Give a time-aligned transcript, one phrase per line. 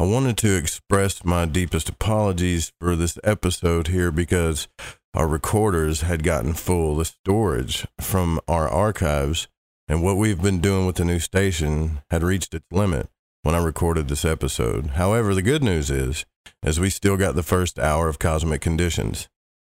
[0.00, 4.66] I wanted to express my deepest apologies for this episode here because
[5.12, 6.96] our recorders had gotten full.
[6.96, 9.46] The storage from our archives
[9.88, 13.10] and what we've been doing with the new station had reached its limit
[13.42, 14.92] when I recorded this episode.
[14.92, 16.24] However, the good news is,
[16.62, 19.28] as we still got the first hour of Cosmic Conditions.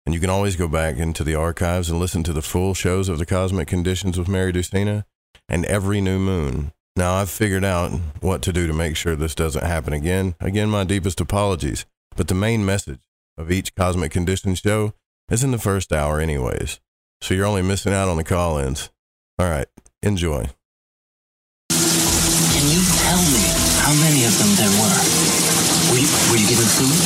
[0.06, 3.08] And you can always go back into the archives and listen to the full shows
[3.08, 5.04] of the Cosmic Conditions with Mary Ducina
[5.48, 6.72] and every new moon.
[6.94, 7.90] Now I've figured out
[8.20, 10.34] what to do to make sure this doesn't happen again.
[10.40, 11.86] Again, my deepest apologies.
[12.16, 13.00] But the main message
[13.38, 14.92] of each Cosmic Conditions show
[15.30, 16.80] is in the first hour anyways.
[17.22, 18.90] So you're only missing out on the call-ins.
[19.38, 19.66] All right,
[20.02, 20.50] enjoy.
[21.70, 23.40] Can you tell me
[23.80, 25.00] how many of them there were?
[25.92, 26.98] Were you, were you given food?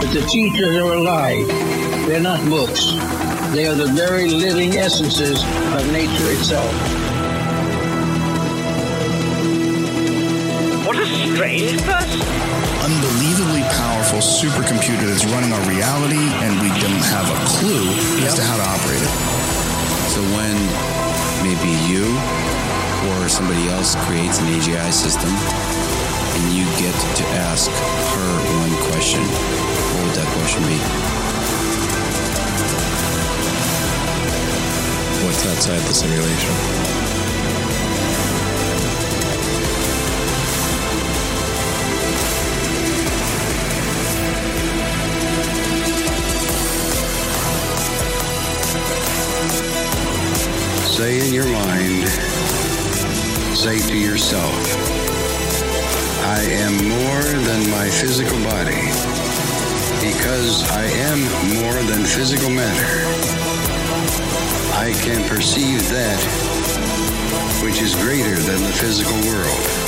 [0.00, 1.46] But the teachers are alive.
[2.08, 2.94] They're not books.
[3.52, 5.42] They are the very living essences
[5.74, 6.70] of nature itself.
[10.86, 12.20] What a strange person.
[12.86, 17.90] unbelievably powerful supercomputer that's running our reality, and we don't have a clue
[18.24, 19.14] as to how to operate it.
[20.14, 20.54] So when
[21.42, 22.06] maybe you
[23.10, 28.30] or somebody else creates an AGI system and you get to ask her
[28.62, 31.29] one question, what would that question be?
[35.30, 36.54] What's outside the simulation?
[50.90, 52.08] Say in your mind,
[53.56, 54.42] say to yourself,
[56.26, 58.82] I am more than my physical body
[60.04, 61.20] because I am
[61.54, 63.39] more than physical matter.
[64.80, 66.18] I can perceive that
[67.62, 69.79] which is greater than the physical world.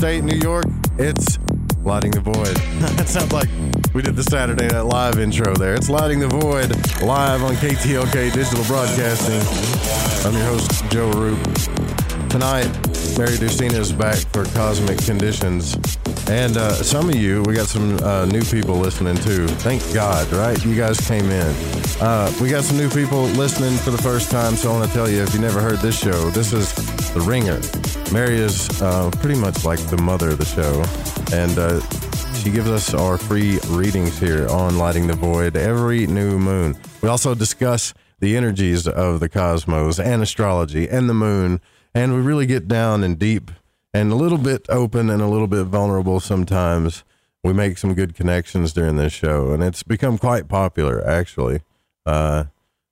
[0.00, 0.64] Upstate New York.
[0.98, 1.38] It's
[1.84, 2.56] Lighting the Void.
[2.96, 3.50] that sounds like
[3.92, 5.74] we did the Saturday Night Live intro there.
[5.74, 6.70] It's Lighting the Void
[7.02, 9.42] live on KTLK Digital Broadcasting.
[10.26, 11.44] I'm your host, Joe Rupe.
[12.30, 12.72] Tonight,
[13.18, 15.76] Mary Ducina is back for Cosmic Conditions.
[16.30, 19.48] And uh, some of you, we got some uh, new people listening too.
[19.48, 20.64] Thank God, right?
[20.64, 21.54] You guys came in.
[22.00, 24.94] Uh, we got some new people listening for the first time, so I want to
[24.94, 26.72] tell you if you never heard this show, this is
[27.12, 27.60] The Ringer.
[28.12, 30.82] Mary is uh, pretty much like the mother of the show,
[31.32, 31.80] and uh,
[32.34, 36.76] she gives us our free readings here on Lighting the Void every new moon.
[37.02, 41.60] We also discuss the energies of the cosmos and astrology and the moon,
[41.94, 43.52] and we really get down and deep
[43.94, 47.04] and a little bit open and a little bit vulnerable sometimes.
[47.44, 51.60] We make some good connections during this show, and it's become quite popular, actually.
[52.04, 52.44] Uh,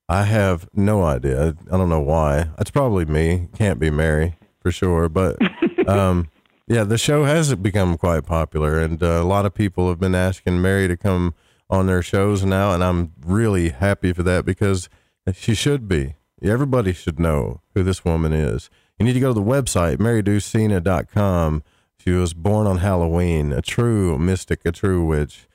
[0.08, 1.56] I have no idea.
[1.72, 2.50] I don't know why.
[2.56, 3.48] It's probably me.
[3.56, 5.08] Can't be Mary for sure.
[5.08, 5.36] But
[5.88, 6.28] um,
[6.66, 10.14] yeah, the show has become quite popular, and uh, a lot of people have been
[10.14, 11.34] asking Mary to come
[11.70, 14.88] on their shows now, and I'm really happy for that because
[15.32, 16.14] she should be.
[16.42, 18.70] Everybody should know who this woman is.
[18.98, 21.62] You need to go to the website, maryducina.com.
[21.98, 25.48] She was born on Halloween, a true mystic, a true witch.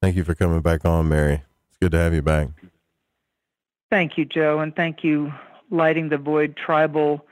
[0.00, 1.42] Thank you for coming back on, Mary.
[1.68, 2.48] It's good to have you back.
[3.90, 5.32] Thank you, Joe, and thank you,
[5.70, 7.24] Lighting the Void Tribal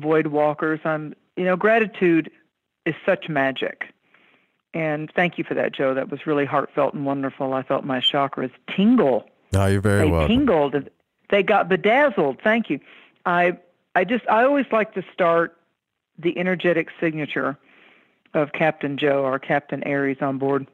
[0.00, 0.80] Void Walkers.
[0.84, 2.30] I'm, you know, gratitude
[2.86, 3.92] is such magic.
[4.72, 5.94] And thank you for that, Joe.
[5.94, 7.52] That was really heartfelt and wonderful.
[7.52, 9.28] I felt my chakras tingle.
[9.52, 10.28] No, you're very they welcome.
[10.28, 10.90] tingled.
[11.28, 12.40] They got bedazzled.
[12.42, 12.80] Thank you.
[13.26, 13.58] I
[13.94, 15.56] I just I always like to start
[16.18, 17.58] the energetic signature
[18.34, 20.66] of Captain Joe or Captain Aries on board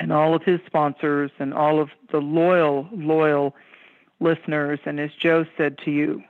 [0.00, 3.54] and all of his sponsors and all of the loyal, loyal
[4.20, 4.80] listeners.
[4.86, 6.22] And as Joe said to you,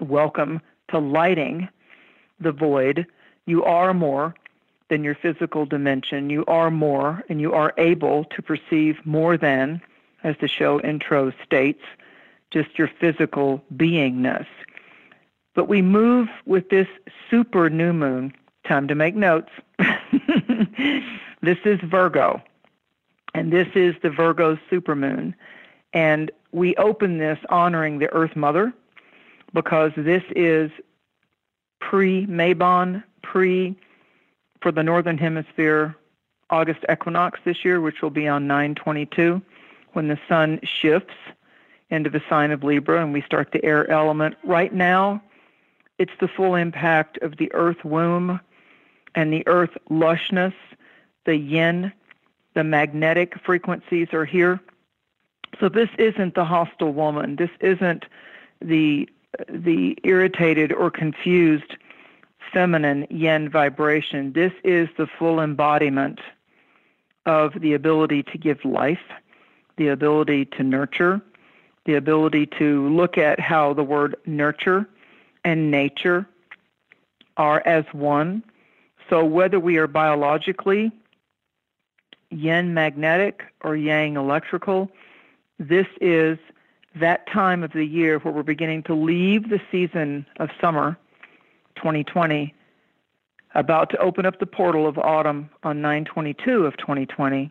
[0.00, 0.60] welcome
[0.94, 1.68] to lighting
[2.40, 3.04] the void.
[3.46, 4.34] You are more
[4.88, 6.30] than your physical dimension.
[6.30, 9.80] You are more, and you are able to perceive more than,
[10.22, 11.82] as the show intro states,
[12.50, 14.46] just your physical beingness.
[15.54, 16.86] But we move with this
[17.28, 18.32] super new moon.
[18.64, 19.50] Time to make notes.
[21.42, 22.40] this is Virgo,
[23.34, 25.34] and this is the Virgo supermoon.
[25.92, 28.72] And we open this honoring the Earth Mother
[29.54, 30.70] because this is
[31.84, 33.76] pre Mabon, pre
[34.62, 35.94] for the Northern Hemisphere
[36.48, 39.42] autumn equinox this year, which will be on 922,
[39.92, 41.14] when the sun shifts
[41.90, 44.34] into the sign of Libra and we start the air element.
[44.44, 45.22] Right now,
[45.98, 48.40] it's the full impact of the earth womb
[49.14, 50.54] and the earth lushness,
[51.26, 51.92] the yin,
[52.54, 54.58] the magnetic frequencies are here.
[55.60, 57.36] So this isn't the hostile woman.
[57.36, 58.06] This isn't
[58.60, 59.08] the
[59.48, 61.76] the irritated or confused
[62.52, 64.32] feminine yin vibration.
[64.32, 66.20] This is the full embodiment
[67.26, 69.00] of the ability to give life,
[69.76, 71.20] the ability to nurture,
[71.84, 74.88] the ability to look at how the word nurture
[75.44, 76.26] and nature
[77.36, 78.42] are as one.
[79.10, 80.92] So whether we are biologically
[82.30, 84.90] yin magnetic or yang electrical,
[85.58, 86.38] this is
[86.94, 90.96] that time of the year where we're beginning to leave the season of summer
[91.76, 92.54] 2020
[93.54, 97.50] about to open up the portal of autumn on 922 of 2020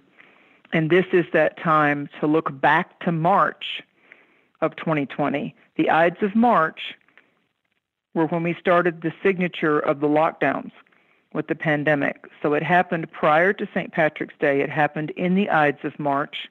[0.72, 3.82] and this is that time to look back to March
[4.62, 6.96] of 2020 the ides of march
[8.14, 10.72] were when we started the signature of the lockdowns
[11.34, 12.26] with the pandemic.
[12.42, 13.92] So it happened prior to St.
[13.92, 14.62] Patrick's Day.
[14.62, 16.48] It happened in the ides of march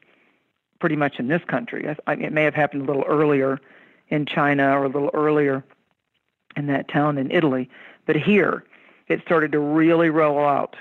[0.83, 1.87] pretty much in this country.
[2.09, 3.61] It may have happened a little earlier
[4.09, 5.63] in China or a little earlier
[6.57, 7.71] in that town in Italy,
[8.05, 8.65] but here
[9.07, 10.75] it started to really roll out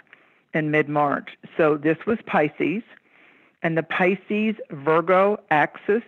[0.56, 1.38] in mid March.
[1.56, 2.82] So this was Pisces,
[3.62, 6.02] and the Pisces Virgo axis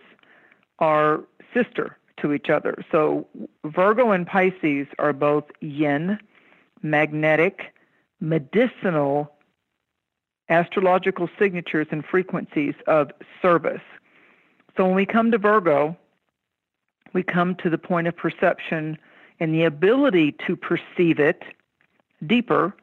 [0.80, 1.22] are
[1.54, 2.84] sister to each other.
[2.92, 3.28] So
[3.64, 6.18] Virgo and Pisces are both yin,
[6.82, 7.76] magnetic,
[8.20, 9.33] medicinal
[10.50, 13.12] astrological signatures and frequencies of
[13.42, 13.82] service.
[14.76, 15.98] So when we come to Virgo,
[17.14, 18.98] we come to the point of perception
[19.40, 21.44] and the ability to perceive it
[22.26, 22.74] deeper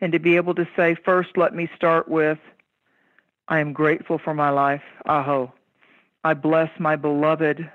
[0.00, 2.38] and to be able to say, first, let me start with,
[3.48, 4.82] I am grateful for my life.
[5.06, 5.52] Aho.
[6.24, 7.70] I bless my beloved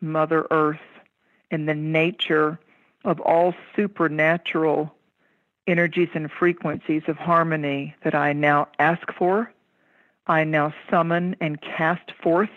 [0.00, 0.80] Mother Earth
[1.50, 2.58] and the nature
[3.04, 4.94] of all supernatural
[5.70, 9.52] energies and frequencies of harmony that I now ask for,
[10.26, 12.50] I now summon and cast forth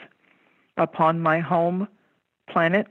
[0.77, 1.87] upon my home
[2.49, 2.87] planet,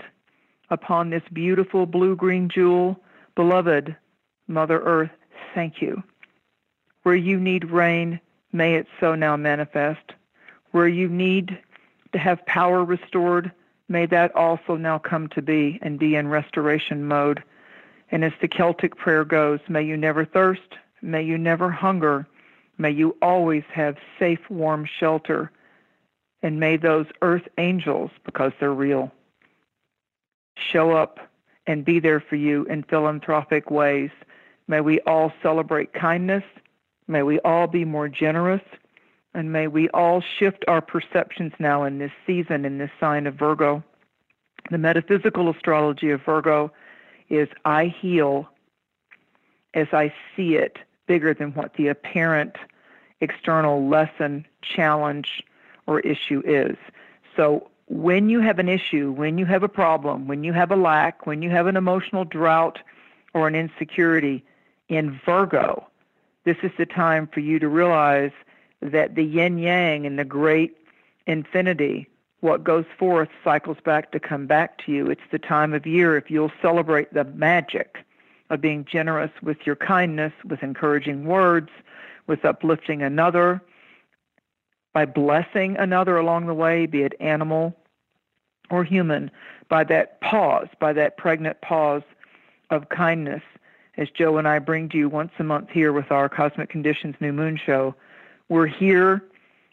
[0.70, 2.98] upon this beautiful blue green jewel.
[3.34, 3.96] Beloved
[4.46, 5.10] Mother Earth,
[5.54, 6.02] thank you.
[7.02, 8.20] Where you need rain,
[8.52, 10.12] may it so now manifest.
[10.70, 11.58] Where you need
[12.12, 13.50] to have power restored,
[13.88, 17.42] may that also now come to be and be in restoration mode.
[18.12, 22.26] And as the Celtic prayer goes, may you never thirst, may you never hunger,
[22.78, 25.50] may you always have safe, warm shelter,
[26.42, 29.10] and may those earth angels, because they're real,
[30.56, 31.18] show up
[31.66, 34.10] and be there for you in philanthropic ways.
[34.68, 36.44] May we all celebrate kindness.
[37.08, 38.62] May we all be more generous.
[39.34, 43.34] And may we all shift our perceptions now in this season, in this sign of
[43.34, 43.82] Virgo.
[44.70, 46.72] The metaphysical astrology of Virgo
[47.28, 48.48] is I heal
[49.74, 52.56] as I see it, bigger than what the apparent
[53.20, 55.42] external lesson, challenge,
[55.86, 56.76] or issue is.
[57.36, 60.76] So when you have an issue, when you have a problem, when you have a
[60.76, 62.78] lack, when you have an emotional drought
[63.34, 64.44] or an insecurity
[64.88, 65.86] in Virgo,
[66.44, 68.32] this is the time for you to realize
[68.80, 70.76] that the yin yang and the great
[71.26, 72.08] infinity
[72.42, 75.06] what goes forth cycles back to come back to you.
[75.06, 77.98] It's the time of year if you'll celebrate the magic
[78.50, 81.70] of being generous with your kindness, with encouraging words,
[82.26, 83.62] with uplifting another,
[84.92, 87.74] by blessing another along the way, be it animal
[88.70, 89.30] or human,
[89.68, 92.02] by that pause, by that pregnant pause
[92.70, 93.42] of kindness,
[93.98, 97.14] as Joe and I bring to you once a month here with our Cosmic Conditions
[97.20, 97.94] New Moon Show.
[98.48, 99.22] We're here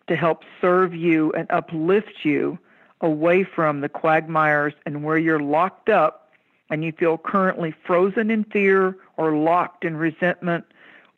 [0.09, 2.59] to help serve you and uplift you
[3.01, 6.31] away from the quagmires and where you're locked up
[6.69, 10.65] and you feel currently frozen in fear or locked in resentment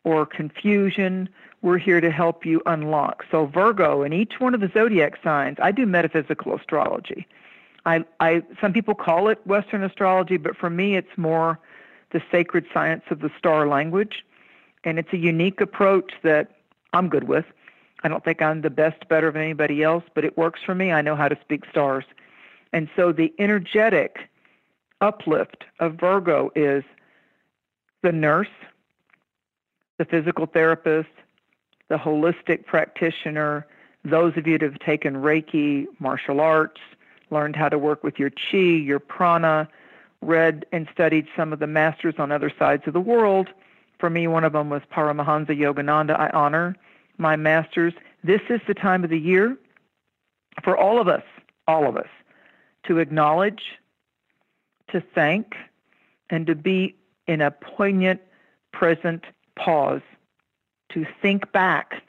[0.04, 1.28] or confusion
[1.62, 3.24] we're here to help you unlock.
[3.30, 7.26] So Virgo and each one of the zodiac signs, I do metaphysical astrology.
[7.86, 11.58] I, I some people call it Western astrology, but for me it's more
[12.10, 14.24] the sacred science of the star language.
[14.84, 16.50] And it's a unique approach that
[16.92, 17.44] I'm good with.
[18.04, 20.92] I don't think I'm the best, better of anybody else, but it works for me.
[20.92, 22.04] I know how to speak stars.
[22.72, 24.28] And so the energetic
[25.00, 26.84] uplift of Virgo is
[28.02, 28.48] the nurse,
[29.98, 31.10] the physical therapist,
[31.88, 33.66] the holistic practitioner,
[34.04, 36.80] those of you that have taken Reiki, martial arts,
[37.30, 39.68] learned how to work with your chi, your prana,
[40.22, 43.48] read and studied some of the masters on other sides of the world.
[43.98, 46.18] For me, one of them was Paramahansa Yogananda.
[46.18, 46.76] I honor
[47.22, 47.94] my masters.
[48.22, 49.56] This is the time of the year
[50.62, 51.22] for all of us,
[51.66, 52.08] all of us,
[52.84, 53.62] to acknowledge,
[54.88, 55.54] to thank,
[56.28, 56.94] and to be
[57.26, 58.20] in a poignant,
[58.72, 59.24] present
[59.56, 60.02] pause
[60.90, 62.02] to think back,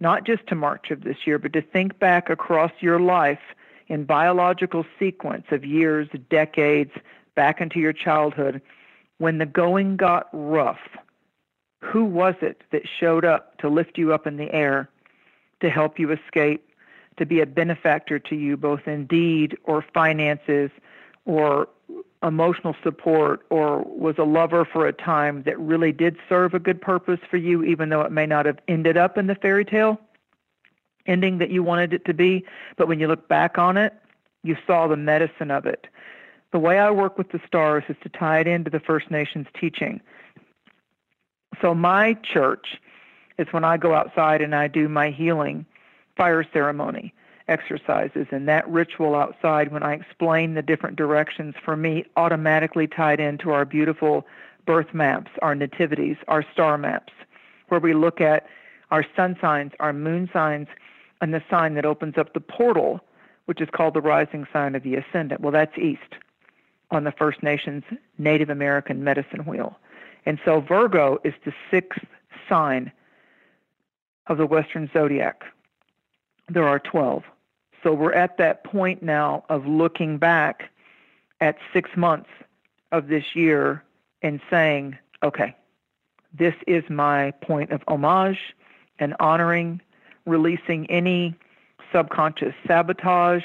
[0.00, 3.40] not just to March of this year, but to think back across your life
[3.88, 6.92] in biological sequence of years, decades,
[7.34, 8.62] back into your childhood,
[9.18, 10.80] when the going got rough,
[11.80, 14.88] who was it that showed up to lift you up in the air,
[15.60, 16.66] to help you escape,
[17.16, 20.70] to be a benefactor to you, both in deed or finances
[21.26, 21.68] or
[22.22, 26.80] emotional support, or was a lover for a time that really did serve a good
[26.80, 29.98] purpose for you, even though it may not have ended up in the fairy tale
[31.06, 32.44] ending that you wanted it to be?
[32.76, 33.94] But when you look back on it,
[34.42, 35.86] you saw the medicine of it.
[36.52, 39.46] The way I work with the stars is to tie it into the First Nations
[39.58, 40.00] teaching.
[41.60, 42.80] So my church
[43.38, 45.66] is when I go outside and I do my healing
[46.16, 47.14] fire ceremony
[47.48, 53.20] exercises and that ritual outside when I explain the different directions for me automatically tied
[53.20, 54.26] into our beautiful
[54.66, 57.12] birth maps, our nativities, our star maps,
[57.68, 58.46] where we look at
[58.90, 60.68] our sun signs, our moon signs,
[61.20, 63.00] and the sign that opens up the portal,
[63.46, 65.40] which is called the rising sign of the ascendant.
[65.40, 66.14] Well, that's east
[66.90, 67.84] on the First Nations
[68.18, 69.78] Native American medicine wheel.
[70.26, 72.04] And so Virgo is the sixth
[72.48, 72.92] sign
[74.26, 75.42] of the Western zodiac.
[76.48, 77.24] There are 12.
[77.82, 80.70] So we're at that point now of looking back
[81.40, 82.28] at six months
[82.92, 83.82] of this year
[84.22, 85.56] and saying, okay,
[86.32, 88.54] this is my point of homage
[88.98, 89.80] and honoring,
[90.26, 91.34] releasing any
[91.92, 93.44] subconscious sabotage,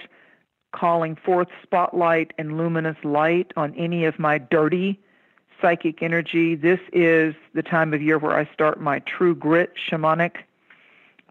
[0.74, 5.00] calling forth spotlight and luminous light on any of my dirty
[5.62, 6.56] psychic energy.
[6.56, 10.38] This is the time of year where I start my true grit shamanic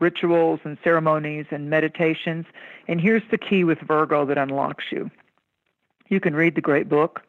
[0.01, 2.47] rituals and ceremonies and meditations.
[2.89, 5.11] And here's the key with Virgo that unlocks you.
[6.09, 7.23] You can read the great book.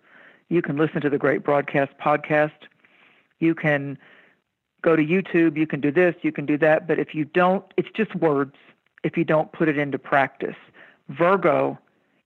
[0.49, 2.67] You can listen to the great broadcast podcast.
[3.39, 3.97] You can
[4.81, 5.57] go to YouTube.
[5.57, 6.15] You can do this.
[6.21, 6.87] You can do that.
[6.87, 8.55] But if you don't, it's just words
[9.03, 10.55] if you don't put it into practice.
[11.09, 11.77] Virgo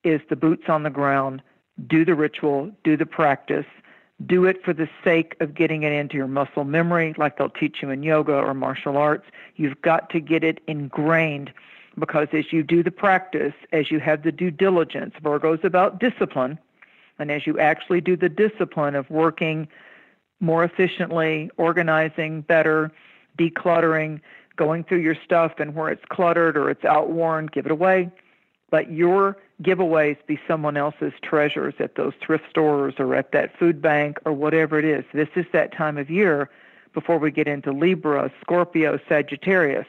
[0.03, 1.41] is the boots on the ground,
[1.87, 3.65] do the ritual, do the practice,
[4.25, 7.77] do it for the sake of getting it into your muscle memory, like they'll teach
[7.81, 9.25] you in yoga or martial arts.
[9.55, 11.53] You've got to get it ingrained
[11.97, 16.59] because as you do the practice, as you have the due diligence, Virgo's about discipline,
[17.17, 19.67] and as you actually do the discipline of working
[20.39, 22.91] more efficiently, organizing better,
[23.37, 24.21] decluttering,
[24.55, 28.09] going through your stuff and where it's cluttered or it's outworn, give it away.
[28.71, 33.81] Let your giveaways be someone else's treasures at those thrift stores or at that food
[33.81, 35.03] bank or whatever it is.
[35.13, 36.49] This is that time of year
[36.93, 39.87] before we get into Libra, Scorpio, Sagittarius.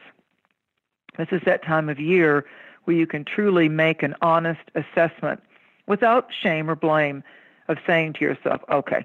[1.19, 2.47] This is that time of year
[2.85, 5.41] where you can truly make an honest assessment
[5.87, 7.23] without shame or blame
[7.69, 9.05] of saying to yourself, okay,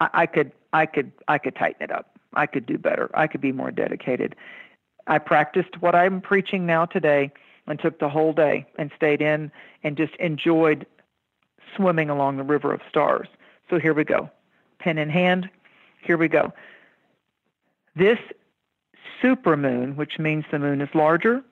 [0.00, 2.18] I, I could I could I could tighten it up.
[2.34, 3.10] I could do better.
[3.14, 4.36] I could be more dedicated.
[5.06, 7.32] I practiced what I'm preaching now today
[7.66, 9.50] and took the whole day and stayed in
[9.82, 10.86] and just enjoyed
[11.74, 13.28] swimming along the river of stars.
[13.68, 14.30] So here we go.
[14.78, 15.48] Pen in hand.
[16.02, 16.52] Here we go.
[17.94, 18.18] This
[19.22, 21.42] supermoon, which means the moon is larger,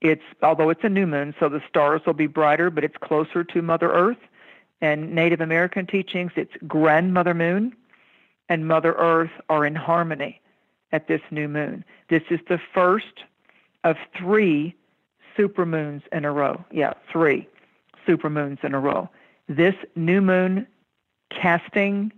[0.00, 3.44] it's although it's a new moon, so the stars will be brighter, but it's closer
[3.44, 4.18] to Mother Earth.
[4.80, 7.72] And Native American teachings, it's grandmother moon
[8.48, 10.40] and Mother Earth are in harmony
[10.92, 11.84] at this new moon.
[12.10, 13.24] This is the first
[13.84, 14.74] of three
[15.36, 16.64] supermoons in a row.
[16.70, 17.48] Yeah, three
[18.06, 19.08] supermoons in a row.
[19.48, 20.66] This new moon
[21.30, 22.12] casting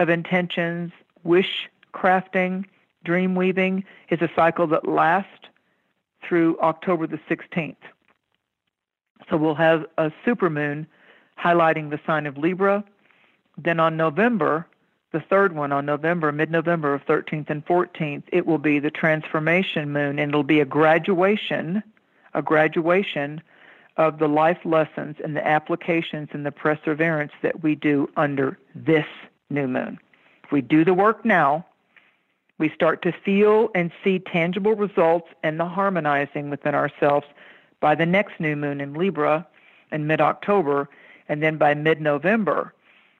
[0.00, 0.92] of intentions,
[1.24, 2.64] wish crafting,
[3.04, 5.46] dream weaving is a cycle that lasts
[6.22, 7.76] through October the 16th.
[9.28, 10.86] So we'll have a supermoon
[11.38, 12.84] highlighting the sign of Libra.
[13.56, 14.66] Then on November
[15.10, 18.90] the third one on November, mid November of 13th and 14th, it will be the
[18.90, 21.82] transformation moon, and it'll be a graduation,
[22.34, 23.40] a graduation
[23.96, 29.06] of the life lessons and the applications and the perseverance that we do under this
[29.50, 29.98] new moon.
[30.44, 31.66] If we do the work now,
[32.58, 37.26] we start to feel and see tangible results and the harmonizing within ourselves
[37.80, 39.46] by the next new moon in Libra
[39.90, 40.88] in mid October,
[41.28, 42.74] and then by mid November,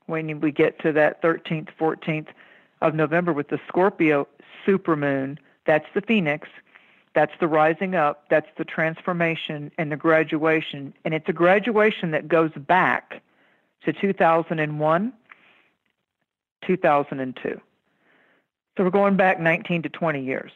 [0.06, 2.28] when we get to that 13th, 14th
[2.80, 4.26] of November with the Scorpio
[4.66, 6.48] supermoon, that's the Phoenix,
[7.18, 10.94] that's the rising up, that's the transformation and the graduation.
[11.04, 13.20] And it's a graduation that goes back
[13.84, 15.12] to 2001,
[16.64, 17.60] 2002.
[18.76, 20.52] So we're going back 19 to 20 years.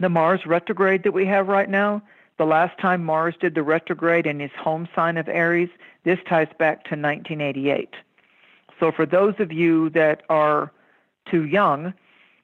[0.00, 2.00] The Mars retrograde that we have right now,
[2.38, 5.68] the last time Mars did the retrograde in his home sign of Aries,
[6.04, 7.90] this ties back to 1988.
[8.80, 10.72] So for those of you that are
[11.30, 11.92] too young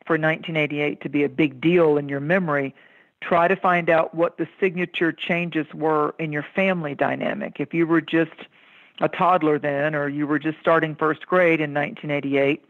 [0.07, 2.75] for 1988 to be a big deal in your memory,
[3.21, 7.59] try to find out what the signature changes were in your family dynamic.
[7.59, 8.47] If you were just
[9.01, 12.65] a toddler then, or you were just starting first grade in 1988,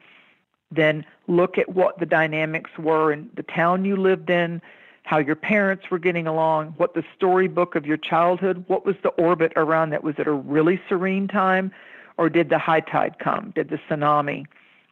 [0.71, 4.61] then look at what the dynamics were in the town you lived in,
[5.05, 9.09] how your parents were getting along, what the storybook of your childhood, what was the
[9.11, 10.05] orbit around that?
[10.05, 11.73] Was it a really serene time,
[12.19, 13.53] or did the high tide come?
[13.55, 14.45] Did the tsunami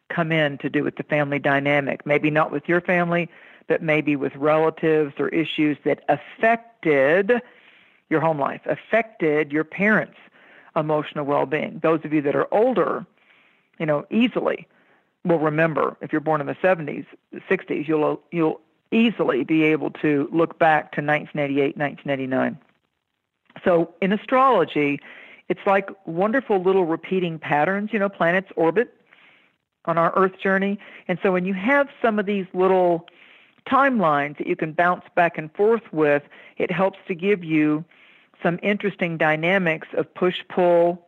[0.09, 2.07] come in to do with the family dynamic?
[2.07, 3.29] Maybe not with your family,
[3.69, 7.41] but maybe with relatives or issues that affected
[8.09, 10.19] your home life, affected your parents'
[10.77, 11.81] emotional well-being.
[11.83, 13.05] Those of you that are older,
[13.79, 14.69] you know, easily
[15.25, 15.97] will remember.
[16.01, 18.61] If you're born in the 70s, 60s, you'll you'll
[18.93, 22.59] easily be able to look back to 1988, 1989.
[23.65, 25.01] So in astrology,
[25.49, 27.93] it's like wonderful little repeating patterns.
[27.93, 28.95] You know, planets orbit
[29.87, 33.07] on our Earth journey, and so when you have some of these little
[33.69, 36.23] timelines that you can bounce back and forth with,
[36.57, 37.85] it helps to give you
[38.43, 41.07] some interesting dynamics of push pull,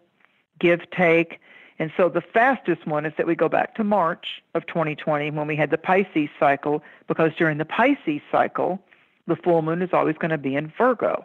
[0.59, 1.41] give take.
[1.79, 5.47] And so the fastest one is that we go back to March of 2020 when
[5.47, 8.81] we had the Pisces cycle, because during the Pisces cycle,
[9.27, 11.25] the full moon is always going to be in Virgo.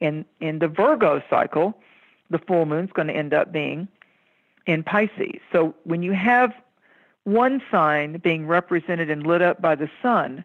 [0.00, 1.78] In in the Virgo cycle,
[2.30, 3.86] the full moon is going to end up being
[4.66, 5.40] in Pisces.
[5.52, 6.52] So when you have
[7.24, 10.44] one sign being represented and lit up by the sun,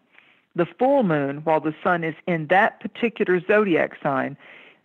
[0.56, 4.36] the full moon, while the sun is in that particular zodiac sign,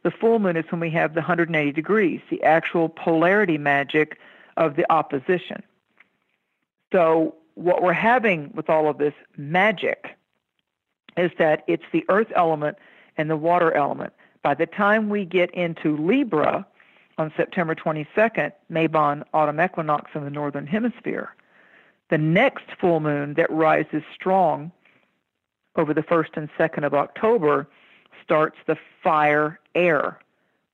[0.03, 4.19] the full moon is when we have the 180 degrees, the actual polarity magic
[4.57, 5.63] of the opposition.
[6.91, 10.17] So, what we're having with all of this magic
[11.17, 12.77] is that it's the earth element
[13.17, 14.13] and the water element.
[14.43, 16.67] By the time we get into Libra
[17.17, 21.33] on September 22nd, Mabon autumn equinox in the northern hemisphere,
[22.09, 24.71] the next full moon that rises strong
[25.75, 27.67] over the 1st and 2nd of October
[28.23, 30.19] starts the fire air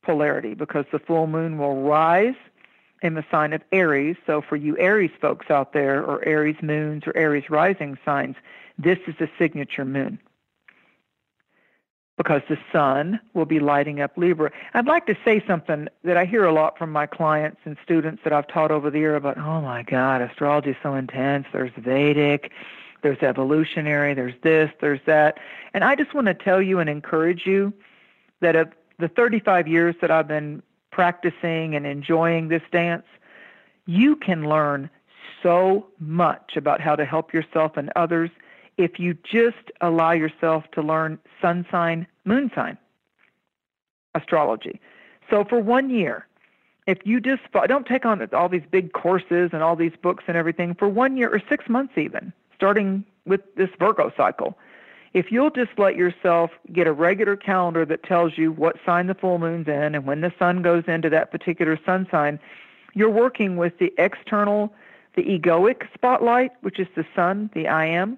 [0.03, 2.35] polarity because the full moon will rise
[3.01, 4.15] in the sign of Aries.
[4.25, 8.35] So for you Aries folks out there, or Aries moons, or Aries rising signs,
[8.77, 10.19] this is a signature moon
[12.21, 14.51] because the sun will be lighting up Libra.
[14.75, 18.21] I'd like to say something that I hear a lot from my clients and students
[18.23, 21.47] that I've taught over the year about, oh my God, astrology is so intense.
[21.51, 22.51] There's Vedic,
[23.01, 25.39] there's evolutionary, there's this, there's that.
[25.73, 27.73] And I just want to tell you and encourage you
[28.41, 33.05] that of the 35 years that I've been practicing and enjoying this dance,
[33.87, 34.91] you can learn
[35.41, 38.29] so much about how to help yourself and others
[38.77, 42.77] if you just allow yourself to learn sun sign, moon sign
[44.15, 44.79] astrology.
[45.29, 46.27] So for one year,
[46.87, 50.35] if you just don't take on all these big courses and all these books and
[50.35, 54.57] everything for one year or six months even, starting with this Virgo cycle,
[55.13, 59.13] if you'll just let yourself get a regular calendar that tells you what sign the
[59.13, 62.39] full moon's in and when the sun goes into that particular sun sign,
[62.93, 64.73] you're working with the external,
[65.15, 68.17] the egoic spotlight, which is the sun, the I am,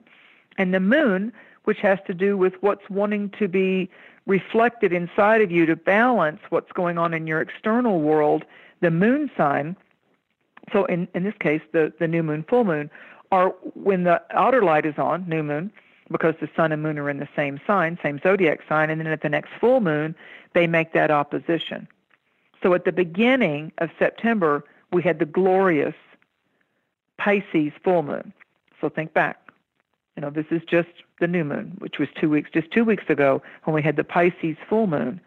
[0.58, 3.90] and the moon, which has to do with what's wanting to be
[4.26, 8.46] reflected inside of you to balance what's going on in your external world,
[8.82, 9.76] the moon sign,
[10.72, 12.90] so in, in this case, the, the new moon, full moon,
[13.32, 15.72] are when the outer light is on, new moon,
[16.12, 19.08] because the sun and moon are in the same sign, same zodiac sign, and then
[19.08, 20.16] at the next full moon,
[20.54, 21.88] they make that opposition.
[22.62, 25.96] So at the beginning of September, we had the glorious
[27.18, 28.34] Pisces full moon.
[28.80, 29.43] So think back.
[30.16, 33.06] You know, this is just the new moon, which was two weeks, just two weeks
[33.10, 35.20] ago when we had the Pisces full moon.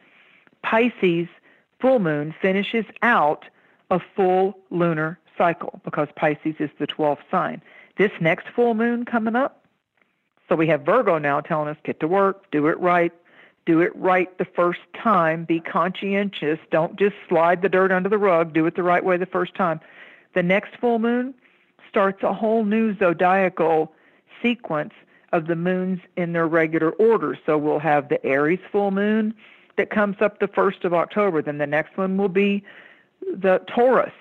[0.63, 1.29] Pisces
[1.81, 3.45] full moon finishes out
[3.91, 7.63] a full lunar cycle because Pisces is the 12th sign.
[7.99, 9.65] This next full moon coming up,
[10.49, 13.13] so we have Virgo now telling us get to work, do it right,
[13.65, 18.19] do it right the first time, be conscientious, don't just slide the dirt under the
[18.19, 19.81] rug, do it the right way the first time.
[20.35, 21.35] The next full moon
[21.89, 23.93] starts a whole new zodiacal
[24.43, 24.93] sequence
[25.33, 27.39] of the moons in their regular order.
[27.47, 29.35] So we'll have the Aries full moon
[29.77, 31.43] that comes up the 1st of October.
[31.43, 32.65] Then the next one will be
[33.21, 34.13] the Taurus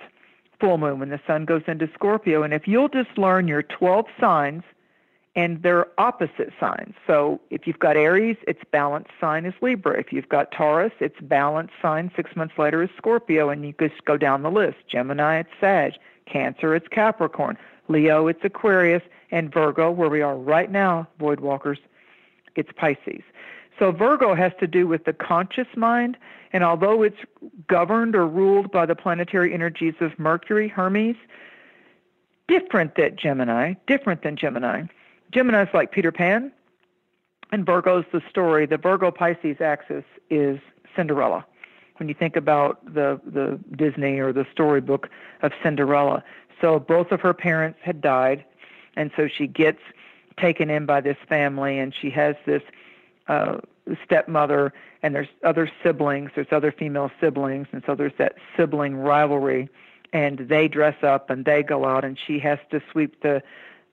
[0.60, 2.44] full moon when the sun goes into Scorpio.
[2.44, 4.64] And if you'll just learn your 12 signs
[5.36, 6.96] and their opposite signs.
[7.06, 10.00] So if you've got Aries, its balanced sign is Libra.
[10.00, 13.50] If you've got Taurus, its balanced sign six months later is Scorpio.
[13.50, 14.78] And you just go down the list.
[14.88, 15.94] Gemini, it's Sag.
[16.26, 17.58] Cancer, it's Capricorn.
[17.88, 19.04] Leo, it's Aquarius.
[19.36, 21.80] And Virgo, where we are right now, Void Walkers,
[22.56, 23.22] it's Pisces.
[23.78, 26.16] So Virgo has to do with the conscious mind,
[26.54, 27.20] and although it's
[27.68, 31.18] governed or ruled by the planetary energies of Mercury, Hermes,
[32.48, 34.84] different than Gemini, different than Gemini.
[35.34, 36.50] Gemini is like Peter Pan,
[37.52, 38.66] and Virgo's the story.
[38.66, 40.60] The Virgo Pisces axis is
[40.96, 41.46] Cinderella.
[41.98, 45.10] When you think about the the Disney or the storybook
[45.42, 46.24] of Cinderella,
[46.62, 48.46] so both of her parents had died,
[48.96, 49.80] and so she gets
[50.38, 52.64] taken in by this family, and she has this
[53.28, 53.58] uh,
[54.04, 59.70] stepmother, and there's other siblings, there's other female siblings, and so there's that sibling rivalry,
[60.14, 63.42] and they dress up and they go out, and she has to sweep the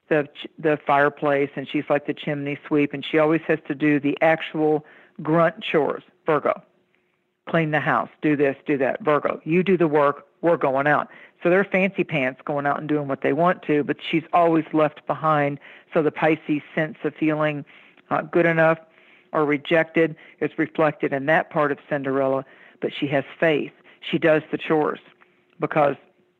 [0.08, 3.98] the the fireplace, and she's like the chimney sweep, and she always has to do
[3.98, 4.84] the actual
[5.22, 6.02] grunt chores.
[6.26, 6.62] Virgo,
[7.46, 9.02] clean the house, do this, do that.
[9.02, 11.08] Virgo, you do the work, we're going out.
[11.42, 14.64] So they're fancy pants going out and doing what they want to, but she's always
[14.72, 15.58] left behind.
[15.92, 17.64] So the Pisces sense of feeling
[18.10, 18.78] uh, good enough
[19.32, 22.44] or rejected is reflected in that part of Cinderella,
[22.80, 23.72] but she has faith.
[24.08, 25.00] She does the chores
[25.58, 25.96] because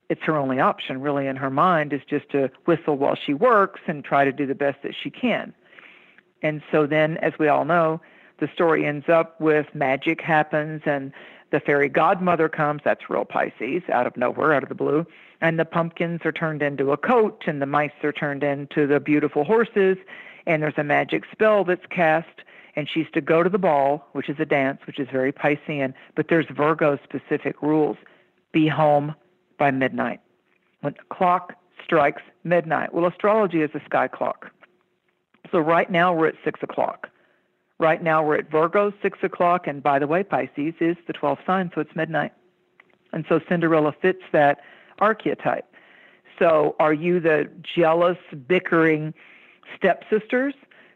[0.09, 3.81] it's her only option, really, in her mind, is just to whistle while she works
[3.87, 5.55] and try to do the best that she can.
[6.43, 8.01] And so then, as we all know,
[8.38, 11.12] the story ends up with magic happens and
[11.53, 15.07] the fairy godmother comes, that's real Pisces, out of nowhere, out of the blue,
[15.41, 18.99] and the pumpkins are turned into a coat and the mice are turned into the
[18.99, 19.97] beautiful horses,
[20.47, 22.43] and there's a magic spell that's cast
[22.75, 25.93] and she's to go to the ball, which is a dance, which is very Piscean,
[26.17, 27.97] but there's Virgo specific rules.
[28.53, 29.15] Be home
[29.59, 30.21] by midnight.
[30.81, 32.95] When the clock strikes midnight.
[32.95, 34.51] Well, astrology is a sky clock.
[35.51, 37.09] So right now we're at 6 o'clock.
[37.79, 41.45] Right now we're at Virgo, 6 o'clock, and by the way, Pisces is the 12th
[41.47, 42.33] sign, so it's midnight.
[43.13, 44.61] And so Cinderella fits that
[45.01, 45.67] archetype.
[46.39, 49.15] So are you the jealous, bickering
[49.77, 50.55] stepsisters?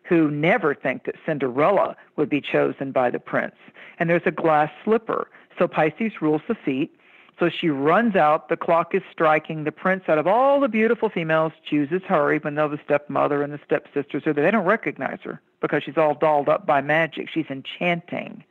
[0.09, 3.57] who never think that Cinderella would be chosen by the prince.
[3.99, 5.29] And there's a glass slipper.
[5.59, 6.93] So Pisces rules the feet.
[7.39, 8.49] So she runs out.
[8.49, 9.65] The clock is striking.
[9.65, 13.53] The prince, out of all the beautiful females, chooses her, even though the stepmother and
[13.53, 14.45] the stepsisters are there.
[14.45, 17.29] They don't recognize her because she's all dolled up by magic.
[17.29, 18.45] She's enchanting.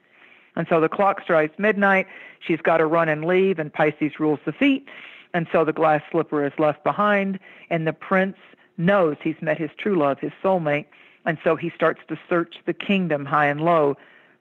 [0.56, 2.08] And so the clock strikes midnight.
[2.40, 4.88] She's got to run and leave, and Pisces rules the feet.
[5.34, 7.40] And so the glass slipper is left behind,
[7.70, 8.38] and the prince
[8.78, 10.86] knows he's met his true love, his soulmate,
[11.26, 13.98] and so he starts to search the kingdom high and low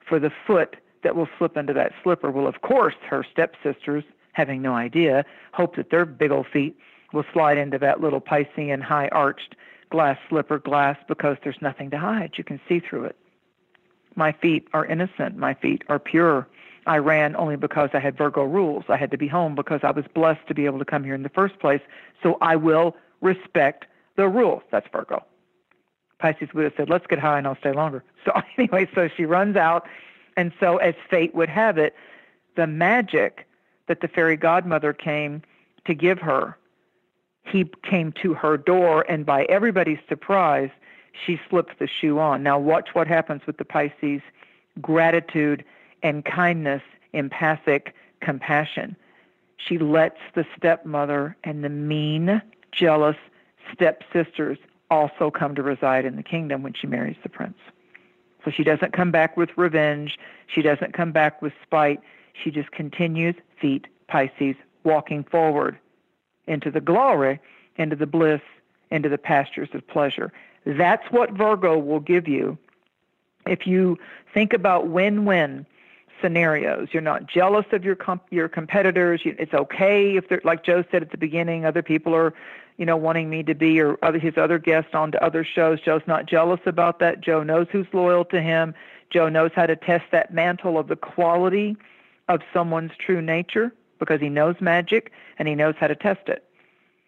[0.07, 2.31] for the foot that will slip into that slipper.
[2.31, 6.79] Well, of course, her stepsisters, having no idea, hope that their big old feet
[7.13, 9.55] will slide into that little Piscean high arched
[9.91, 12.33] glass slipper glass because there's nothing to hide.
[12.37, 13.17] You can see through it.
[14.17, 15.37] My feet are innocent.
[15.37, 16.47] My feet are pure.
[16.87, 18.85] I ran only because I had Virgo rules.
[18.89, 21.15] I had to be home because I was blessed to be able to come here
[21.15, 21.81] in the first place.
[22.23, 24.63] So I will respect the rules.
[24.71, 25.25] That's Virgo.
[26.19, 28.05] Pisces would have said, let's get high and I'll stay longer.
[28.25, 29.87] So anyway, so she runs out.
[30.39, 31.95] And so as fate would have it,
[32.57, 33.47] the magic
[33.87, 35.43] that the fairy godmother came
[35.85, 36.57] to give her,
[37.55, 40.71] he came to her door and by everybody's surprise,
[41.13, 42.43] she slipped the shoe on.
[42.43, 44.23] Now watch what happens with the Pisces
[44.81, 45.65] gratitude
[46.03, 48.97] and kindness, empathic compassion.
[49.57, 53.17] She lets the stepmother and the mean, jealous
[53.73, 54.59] stepsisters
[54.91, 57.59] also come to reside in the kingdom when she marries the prince.
[58.45, 60.19] So she doesn't come back with revenge.
[60.49, 62.01] She doesn't come back with spite.
[62.33, 65.79] She just continues, feet, Pisces, walking forward
[66.47, 67.41] into the glory,
[67.77, 68.41] into the bliss,
[68.91, 70.33] into the pastures of pleasure.
[70.67, 72.59] That's what Virgo will give you
[73.47, 73.99] if you
[74.33, 75.67] think about win-win
[76.21, 76.89] scenarios.
[76.93, 79.21] You're not jealous of your comp- your competitors.
[79.25, 81.65] It's okay if they're like Joe said at the beginning.
[81.65, 82.33] Other people are
[82.77, 85.81] you know, wanting me to be or other, his other guests on to other shows.
[85.81, 87.21] Joe's not jealous about that.
[87.21, 88.75] Joe knows who's loyal to him.
[89.11, 91.77] Joe knows how to test that mantle of the quality
[92.29, 96.45] of someone's true nature because he knows magic and he knows how to test it.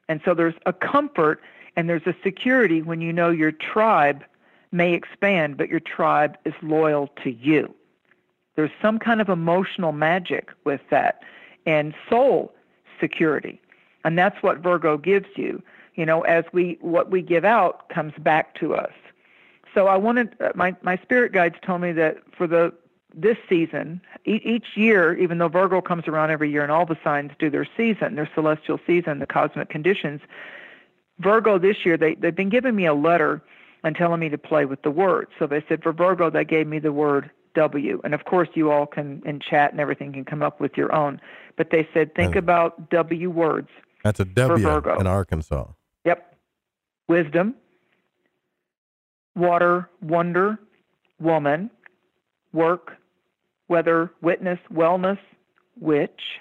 [0.09, 1.40] And so there's a comfort
[1.77, 4.25] and there's a security when you know your tribe
[4.72, 7.75] may expand, but your tribe is loyal to you.
[8.57, 11.22] There's some kind of emotional magic with that
[11.66, 12.55] and soul
[13.01, 13.61] security.
[14.05, 15.62] And that's what Virgo gives you.
[15.94, 18.92] You know, as we what we give out comes back to us.
[19.75, 22.72] So I wanted uh, my my spirit guides told me that for the
[23.18, 26.98] this season, e- each year, even though Virgo comes around every year and all the
[27.02, 30.20] signs do their season, their celestial season, the cosmic conditions,
[31.18, 33.42] Virgo this year, they, they've been giving me a letter
[33.83, 35.31] and telling me to play with the words.
[35.38, 38.00] So they said for Virgo, they gave me the word W.
[38.05, 40.94] And of course, you all can, in chat and everything, can come up with your
[40.94, 41.18] own.
[41.57, 43.68] But they said, think And- about W words.
[44.05, 44.98] That's a W for Virgo.
[45.00, 45.64] in Arkansas.
[46.05, 46.37] Yep.
[47.09, 47.55] Wisdom,
[49.35, 50.59] water, wonder,
[51.18, 51.70] woman,
[52.52, 52.92] work,
[53.68, 55.18] weather, witness, wellness,
[55.79, 56.40] which.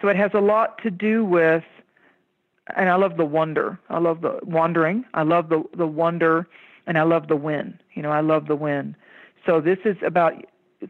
[0.00, 1.64] So it has a lot to do with,
[2.76, 3.78] and I love the wonder.
[3.90, 5.04] I love the wandering.
[5.14, 6.46] I love the, the wonder,
[6.86, 7.78] and I love the win.
[7.94, 8.96] You know, I love the win.
[9.44, 10.34] So this is about,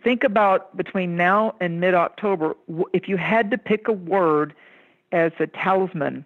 [0.03, 2.55] think about between now and mid October,
[2.93, 4.55] if you had to pick a word
[5.13, 6.25] as a talisman,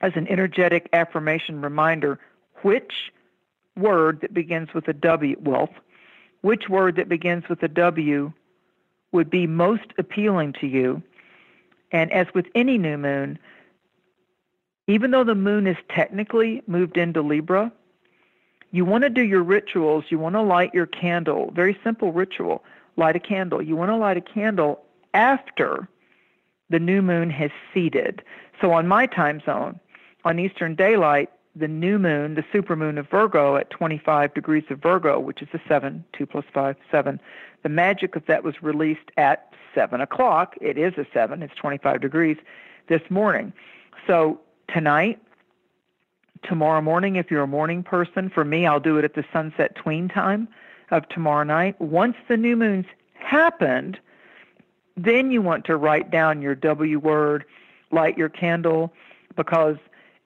[0.00, 2.18] as an energetic affirmation reminder,
[2.62, 3.12] which
[3.76, 5.70] word that begins with a W, wealth,
[6.42, 8.32] which word that begins with a W
[9.12, 11.02] would be most appealing to you?
[11.90, 13.38] And as with any new moon,
[14.86, 17.72] even though the moon is technically moved into Libra,
[18.72, 20.04] you want to do your rituals.
[20.08, 21.50] You want to light your candle.
[21.54, 22.64] Very simple ritual.
[22.96, 23.62] Light a candle.
[23.62, 24.82] You want to light a candle
[25.14, 25.88] after
[26.70, 28.22] the new moon has seeded.
[28.60, 29.78] So on my time zone,
[30.24, 35.20] on Eastern Daylight, the new moon, the supermoon of Virgo at 25 degrees of Virgo,
[35.20, 37.20] which is a 7, 2 plus 5, 7.
[37.62, 40.56] The magic of that was released at 7 o'clock.
[40.60, 42.38] It is a 7, it's 25 degrees
[42.88, 43.52] this morning.
[44.06, 45.20] So tonight,
[46.42, 49.74] tomorrow morning, if you're a morning person, for me, I'll do it at the sunset
[49.74, 50.48] tween time
[50.90, 51.80] of tomorrow night.
[51.80, 53.98] Once the new moon's happened,
[54.96, 57.44] then you want to write down your W word,
[57.90, 58.92] light your candle,
[59.36, 59.76] because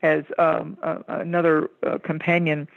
[0.07, 2.69] as um, uh, another uh, companion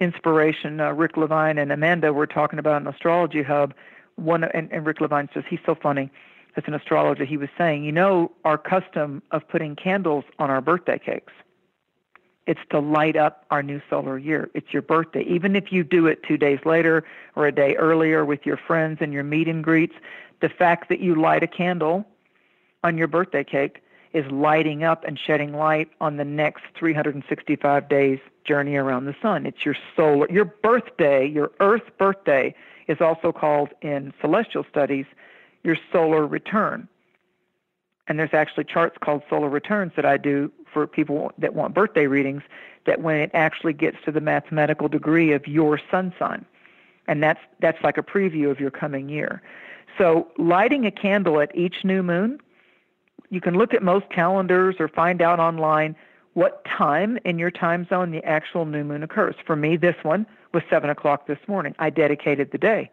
[0.00, 3.74] inspiration, uh, Rick Levine and Amanda were talking about an astrology hub.
[4.16, 6.10] One and, and Rick Levine says he's so funny.
[6.56, 10.60] As an astrologer, he was saying, you know, our custom of putting candles on our
[10.60, 11.32] birthday cakes.
[12.46, 14.50] It's to light up our new solar year.
[14.54, 15.22] It's your birthday.
[15.24, 17.04] Even if you do it two days later
[17.36, 19.94] or a day earlier with your friends and your meet and greets,
[20.40, 22.06] the fact that you light a candle
[22.82, 28.18] on your birthday cake is lighting up and shedding light on the next 365 days
[28.44, 29.46] journey around the sun.
[29.46, 32.54] It's your solar, your birthday, your Earth birthday
[32.86, 35.06] is also called in celestial studies
[35.62, 36.88] your solar return.
[38.06, 42.06] And there's actually charts called solar returns that I do for people that want birthday
[42.06, 42.42] readings
[42.86, 46.44] that when it actually gets to the mathematical degree of your sun sign.
[47.06, 49.42] And that's that's like a preview of your coming year.
[49.98, 52.40] So lighting a candle at each new moon,
[53.30, 55.96] you can look at most calendars or find out online
[56.34, 59.34] what time in your time zone the actual new moon occurs.
[59.44, 61.74] For me, this one was 7 o'clock this morning.
[61.78, 62.90] I dedicated the day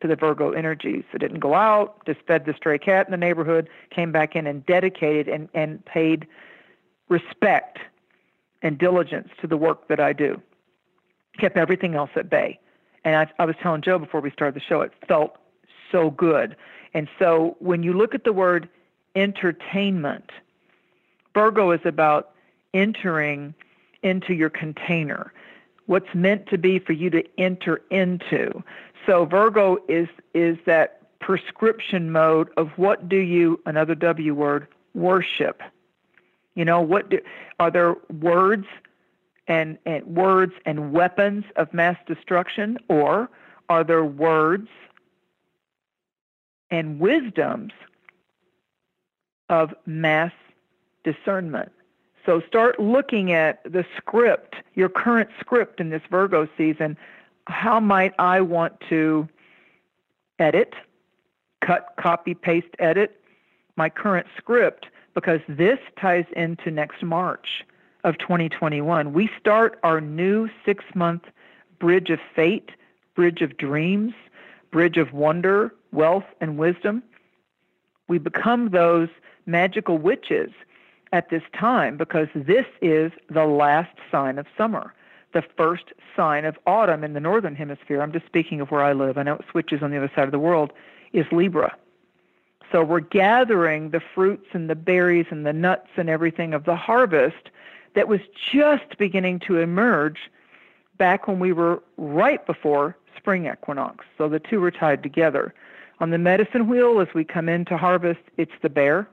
[0.00, 1.04] to the Virgo energies.
[1.12, 4.46] I didn't go out, just fed the stray cat in the neighborhood, came back in
[4.46, 6.26] and dedicated and, and paid
[7.08, 7.78] respect
[8.62, 10.40] and diligence to the work that I do.
[11.38, 12.58] Kept everything else at bay.
[13.04, 15.36] And I, I was telling Joe before we started the show, it felt
[15.92, 16.56] so good.
[16.94, 18.68] And so when you look at the word
[19.16, 20.30] entertainment,
[21.34, 22.30] Virgo is about
[22.72, 23.54] entering
[24.02, 25.32] into your container,
[25.86, 28.62] what's meant to be for you to enter into.
[29.06, 35.62] So Virgo is is that prescription mode of what do you another W word worship.
[36.54, 37.20] You know what do,
[37.58, 38.66] are there words
[39.48, 43.28] and, and words and weapons of mass destruction, or
[43.68, 44.68] are there words
[46.70, 47.72] and wisdoms
[49.48, 50.32] of mass
[51.04, 51.72] discernment?
[52.24, 56.96] So start looking at the script, your current script in this Virgo season.
[57.46, 59.28] How might I want to
[60.40, 60.74] edit,
[61.60, 63.20] cut, copy, paste, edit
[63.76, 64.86] my current script?
[65.14, 67.64] Because this ties into next March
[68.02, 69.12] of 2021.
[69.12, 71.22] We start our new six month
[71.78, 72.70] bridge of fate,
[73.14, 74.14] bridge of dreams,
[74.72, 77.02] bridge of wonder, wealth, and wisdom.
[78.08, 79.08] We become those
[79.46, 80.50] magical witches
[81.12, 84.92] at this time because this is the last sign of summer,
[85.32, 88.02] the first sign of autumn in the northern hemisphere.
[88.02, 89.16] I'm just speaking of where I live.
[89.16, 90.72] I know it switches on the other side of the world,
[91.12, 91.76] is Libra.
[92.72, 96.76] So we're gathering the fruits and the berries and the nuts and everything of the
[96.76, 97.50] harvest
[97.94, 98.20] that was
[98.52, 100.18] just beginning to emerge
[100.98, 104.04] back when we were right before spring equinox.
[104.18, 105.54] So the two are tied together.
[106.00, 109.08] On the medicine wheel, as we come into harvest, it's the bear.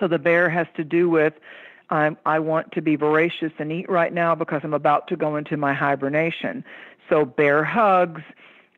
[0.00, 1.34] So the bear has to do with
[1.90, 5.36] I'm, I want to be voracious and eat right now because I'm about to go
[5.36, 6.64] into my hibernation.
[7.08, 8.22] So bear hugs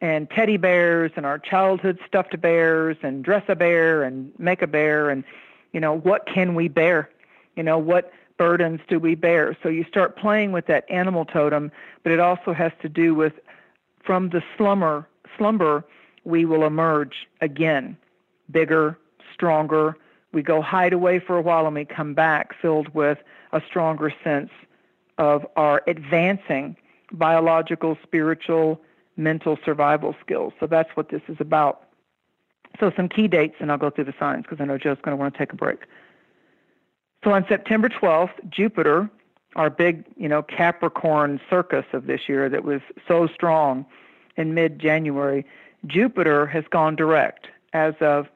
[0.00, 4.66] and teddy bears and our childhood stuffed bears and dress a bear and make a
[4.66, 5.22] bear and
[5.72, 7.08] you know what can we bear?
[7.56, 9.56] You know what burdens do we bear?
[9.62, 11.70] So you start playing with that animal totem,
[12.02, 13.34] but it also has to do with
[14.02, 15.84] from the slumber slumber
[16.24, 17.96] we will emerge again,
[18.50, 18.98] bigger,
[19.32, 19.96] stronger,
[20.34, 23.18] we go hide away for a while and we come back filled with
[23.52, 24.50] a stronger sense
[25.18, 26.76] of our advancing
[27.12, 28.80] biological, spiritual,
[29.16, 30.52] mental survival skills.
[30.58, 31.84] So that's what this is about.
[32.80, 35.16] So some key dates, and I'll go through the signs because I know Joe's going
[35.16, 35.84] to want to take a break.
[37.22, 39.08] So on September 12th, Jupiter,
[39.54, 43.86] our big, you know, Capricorn circus of this year that was so strong
[44.36, 45.46] in mid-January,
[45.86, 48.26] Jupiter has gone direct as of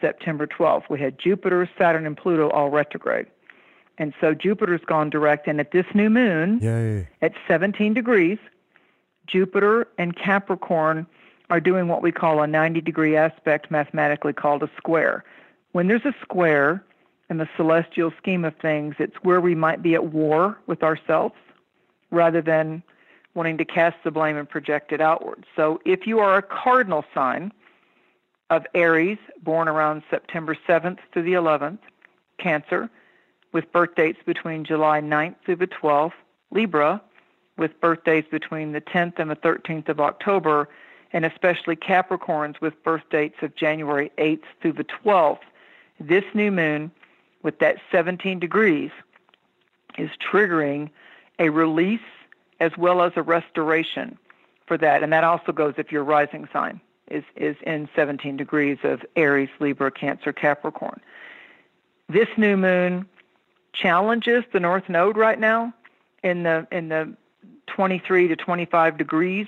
[0.00, 0.88] September 12th.
[0.90, 3.26] We had Jupiter, Saturn, and Pluto all retrograde.
[3.98, 7.08] And so Jupiter's gone direct, and at this new moon, Yay.
[7.22, 8.38] at 17 degrees,
[9.26, 11.06] Jupiter and Capricorn
[11.48, 15.24] are doing what we call a 90 degree aspect, mathematically called a square.
[15.72, 16.84] When there's a square
[17.30, 21.34] in the celestial scheme of things, it's where we might be at war with ourselves
[22.10, 22.82] rather than
[23.34, 25.44] wanting to cast the blame and project it outward.
[25.54, 27.52] So if you are a cardinal sign,
[28.50, 31.78] of Aries, born around September 7th to the 11th,
[32.38, 32.88] Cancer,
[33.52, 36.12] with birth dates between July 9th through the 12th,
[36.50, 37.00] Libra,
[37.56, 40.68] with birthdays between the 10th and the 13th of October,
[41.12, 45.40] and especially Capricorns with birth dates of January 8th through the 12th.
[45.98, 46.90] This new moon,
[47.42, 48.90] with that 17 degrees,
[49.96, 50.90] is triggering
[51.38, 52.00] a release
[52.60, 54.18] as well as a restoration
[54.66, 55.02] for that.
[55.02, 56.80] And that also goes if you're rising sign
[57.10, 61.00] is, is in 17 degrees of Aries, Libra, Cancer, Capricorn.
[62.08, 63.06] This new moon
[63.72, 65.72] challenges the North Node right now
[66.22, 67.14] in the in the
[67.66, 69.46] 23 to 25 degrees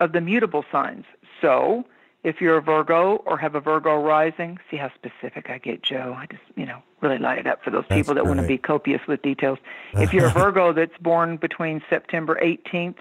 [0.00, 1.04] of the mutable signs.
[1.40, 1.84] So
[2.24, 6.14] if you're a Virgo or have a Virgo rising, see how specific I get, Joe.
[6.16, 8.46] I just, you know, really light it up for those That's people that want to
[8.46, 9.58] be copious with details.
[9.94, 12.96] If you're a Virgo that's born between September 18th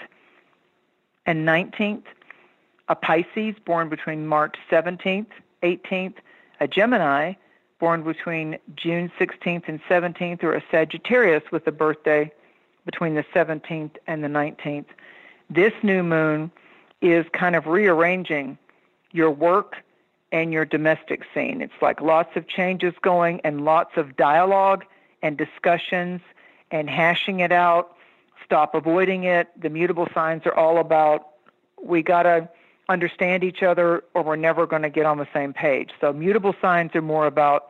[1.26, 2.04] and 19th,
[2.91, 5.27] a Pisces born between March 17th,
[5.63, 6.15] 18th,
[6.60, 7.34] a Gemini
[7.80, 12.30] born between June 16th and 17th, or a Sagittarius with a birthday
[12.86, 14.88] between the 17th and the 19th.
[15.49, 16.51] This new moon
[17.01, 18.58] is kind of rearranging
[19.12, 19.77] your work
[20.34, 21.62] and your domestic scene.
[21.62, 24.84] It's like lots of changes going and lots of dialogue
[25.23, 26.19] and discussions
[26.71, 27.95] and hashing it out.
[28.43, 29.47] Stop avoiding it.
[29.62, 31.30] The mutable signs are all about
[31.82, 32.49] we got to
[32.89, 35.91] understand each other or we're never going to get on the same page.
[36.00, 37.70] So mutable signs are more about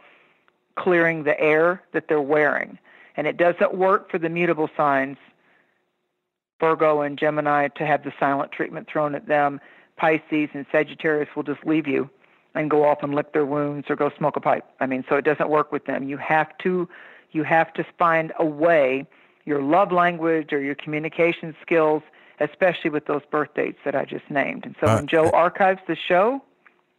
[0.75, 2.77] clearing the air that they're wearing.
[3.15, 5.17] And it doesn't work for the mutable signs,
[6.59, 9.59] Virgo and Gemini, to have the silent treatment thrown at them.
[9.97, 12.09] Pisces and Sagittarius will just leave you
[12.55, 14.65] and go off and lick their wounds or go smoke a pipe.
[14.79, 16.07] I mean, so it doesn't work with them.
[16.07, 16.87] You have to
[17.33, 19.05] you have to find a way,
[19.45, 22.03] your love language or your communication skills,
[22.41, 24.65] especially with those birth dates that I just named.
[24.65, 26.41] And so Uh, when Joe archives the show,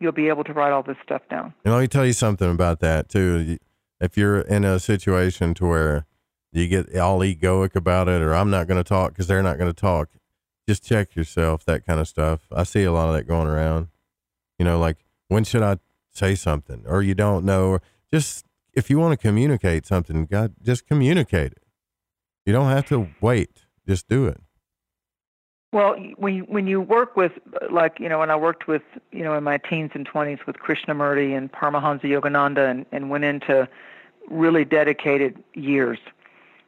[0.01, 1.55] you'll be able to write all this stuff down.
[1.65, 3.59] And let me tell you something about that too.
[4.01, 6.07] If you're in a situation to where
[6.53, 9.59] you get all egoic about it, or I'm not going to talk because they're not
[9.59, 10.11] going to talk,
[10.69, 11.65] just check yourself.
[11.65, 12.47] That kind of stuff.
[12.53, 13.89] I see a lot of that going around.
[14.59, 15.77] You know, like when should I
[16.11, 20.55] say something, or you don't know, or just if you want to communicate something, God,
[20.63, 21.63] just communicate it.
[22.45, 23.67] You don't have to wait.
[23.87, 24.41] Just do it.
[25.73, 27.33] Well, when when you work with,
[27.71, 30.57] like, you know, when I worked with, you know, in my teens and 20s with
[30.57, 33.67] Krishnamurti and Paramahansa Yogananda and, and went into
[34.29, 35.99] really dedicated years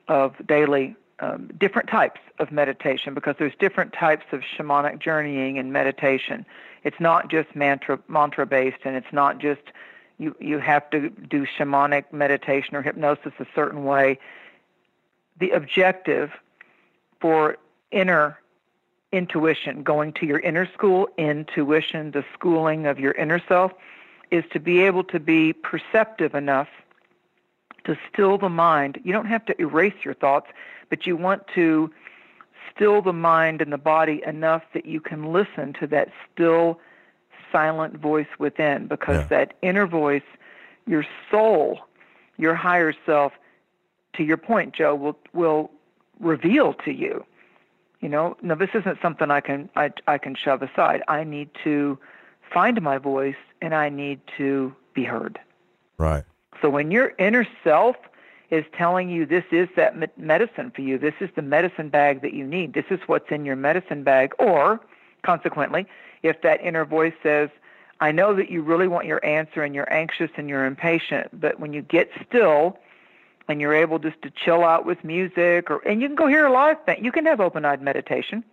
[0.09, 5.71] of daily, um, different types of meditation because there's different types of shamanic journeying and
[5.71, 6.47] meditation.
[6.83, 9.63] It's not just mantra mantra based and it's not just
[10.17, 14.19] you, you have to do shamanic meditation or hypnosis a certain way.
[15.39, 16.31] The objective
[17.21, 17.59] for
[17.91, 18.39] inner
[19.15, 23.73] intuition, going to your inner school, intuition, the schooling of your inner self,
[24.31, 26.69] is to be able to be perceptive enough
[27.85, 29.01] to still the mind.
[29.05, 30.49] You don't have to erase your thoughts,
[30.91, 31.91] but you want to
[32.75, 36.81] still the mind and the body enough that you can listen to that still
[37.53, 39.27] silent voice within because Yeah.
[39.29, 40.23] that inner voice,
[40.87, 41.87] your soul,
[42.37, 43.33] your higher self,
[44.15, 45.71] to your point, Joe, will will
[46.21, 47.25] reveal to you.
[48.05, 51.03] You know, no, this isn't something I can I I can shove aside.
[51.09, 51.99] I need to
[52.53, 55.41] find my voice and I need to be heard.
[55.97, 56.23] Right.
[56.61, 57.97] So when your inner self
[58.51, 62.35] is telling you this is that medicine for you, this is the medicine bag that
[62.35, 64.83] you need, this is what's in your medicine bag, or
[65.23, 65.87] consequently,
[66.23, 67.49] if that inner voice says,
[68.01, 71.59] I know that you really want your answer and you're anxious and you're impatient, but
[71.59, 72.79] when you get still
[73.49, 76.47] and you're able just to chill out with music or and you can go hear
[76.47, 78.45] a live thing, you can have open-eyed meditation.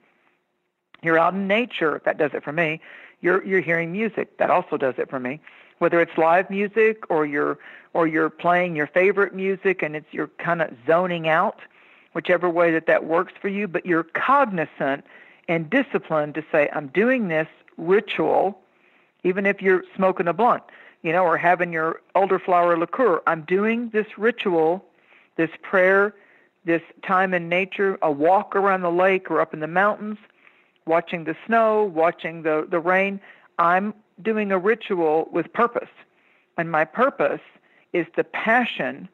[1.04, 2.80] You're out in nature, that does it for me.
[3.22, 5.40] You're you're hearing music, that also does it for me.
[5.80, 7.58] Whether it's live music or you're
[7.94, 11.60] or you're playing your favorite music and it's you're kind of zoning out,
[12.14, 15.06] whichever way that that works for you, but you're cognizant
[15.48, 18.62] and disciplined to say I'm doing this ritual
[19.24, 20.64] even if you're smoking a blunt,
[21.04, 23.22] you know, or having your elderflower liqueur.
[23.28, 24.86] I'm doing this ritual,
[25.36, 26.14] this prayer,
[26.66, 30.18] this time in nature, a walk around the lake or up in the mountains,
[30.86, 33.20] watching the snow, watching the, the rain.
[33.58, 35.90] I'm doing a ritual with purpose.
[36.58, 37.42] And my purpose
[37.94, 39.10] is the passion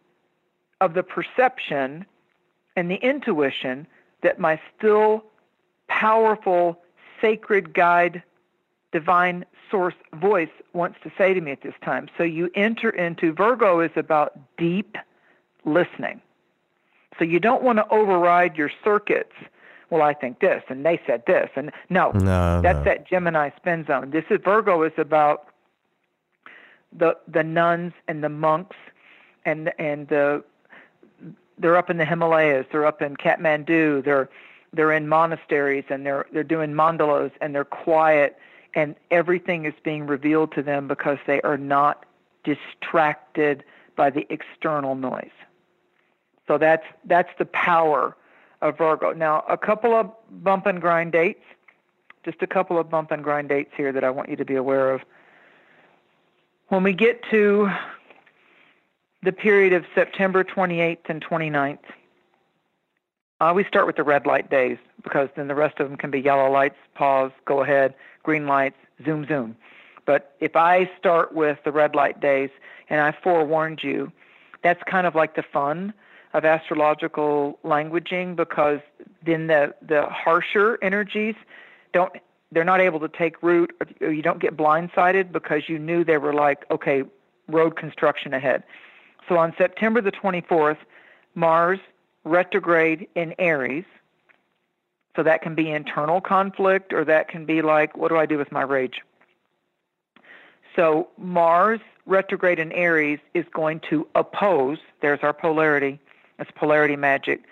[0.81, 2.05] of the perception
[2.75, 3.87] and the intuition
[4.21, 5.23] that my still
[5.87, 6.79] powerful
[7.21, 8.21] sacred guide
[8.91, 12.07] divine source voice wants to say to me at this time.
[12.17, 14.97] So you enter into Virgo is about deep
[15.65, 16.21] listening.
[17.19, 19.33] So you don't want to override your circuits.
[19.89, 22.83] Well, I think this, and they said this, and no, No, that's no.
[22.83, 24.11] that Gemini spin zone.
[24.11, 25.47] This is Virgo is about
[26.97, 28.75] the the nuns and the monks,
[29.45, 30.43] and and the
[31.57, 34.29] they're up in the Himalayas, they're up in Kathmandu, they're
[34.73, 38.37] they're in monasteries, and they're they're doing mandalas, and they're quiet,
[38.73, 42.05] and everything is being revealed to them because they are not
[42.43, 43.63] distracted
[43.95, 45.31] by the external noise.
[46.47, 48.15] So that's that's the power
[48.61, 49.13] of Virgo.
[49.13, 50.11] Now, a couple of
[50.43, 51.43] bump and grind dates,
[52.23, 54.55] just a couple of bump and grind dates here that I want you to be
[54.55, 55.01] aware of.
[56.69, 57.69] When we get to
[59.23, 61.79] the period of September 28th and 29th,
[63.39, 66.11] I always start with the red light days because then the rest of them can
[66.11, 67.93] be yellow lights, pause, go ahead,
[68.23, 69.55] green lights, zoom, zoom.
[70.05, 72.49] But if I start with the red light days
[72.89, 74.11] and I forewarned you,
[74.63, 75.93] that's kind of like the fun
[76.33, 78.79] of astrological languaging because
[79.25, 81.35] then the, the harsher energies
[81.93, 82.13] don't
[82.51, 86.17] they're not able to take root or you don't get blindsided because you knew they
[86.17, 87.03] were like okay
[87.47, 88.63] road construction ahead
[89.27, 90.77] so on september the 24th
[91.35, 91.79] mars
[92.23, 93.85] retrograde in aries
[95.17, 98.37] so that can be internal conflict or that can be like what do i do
[98.37, 99.01] with my rage
[100.77, 105.99] so mars retrograde in aries is going to oppose there's our polarity
[106.39, 107.43] it's polarity magic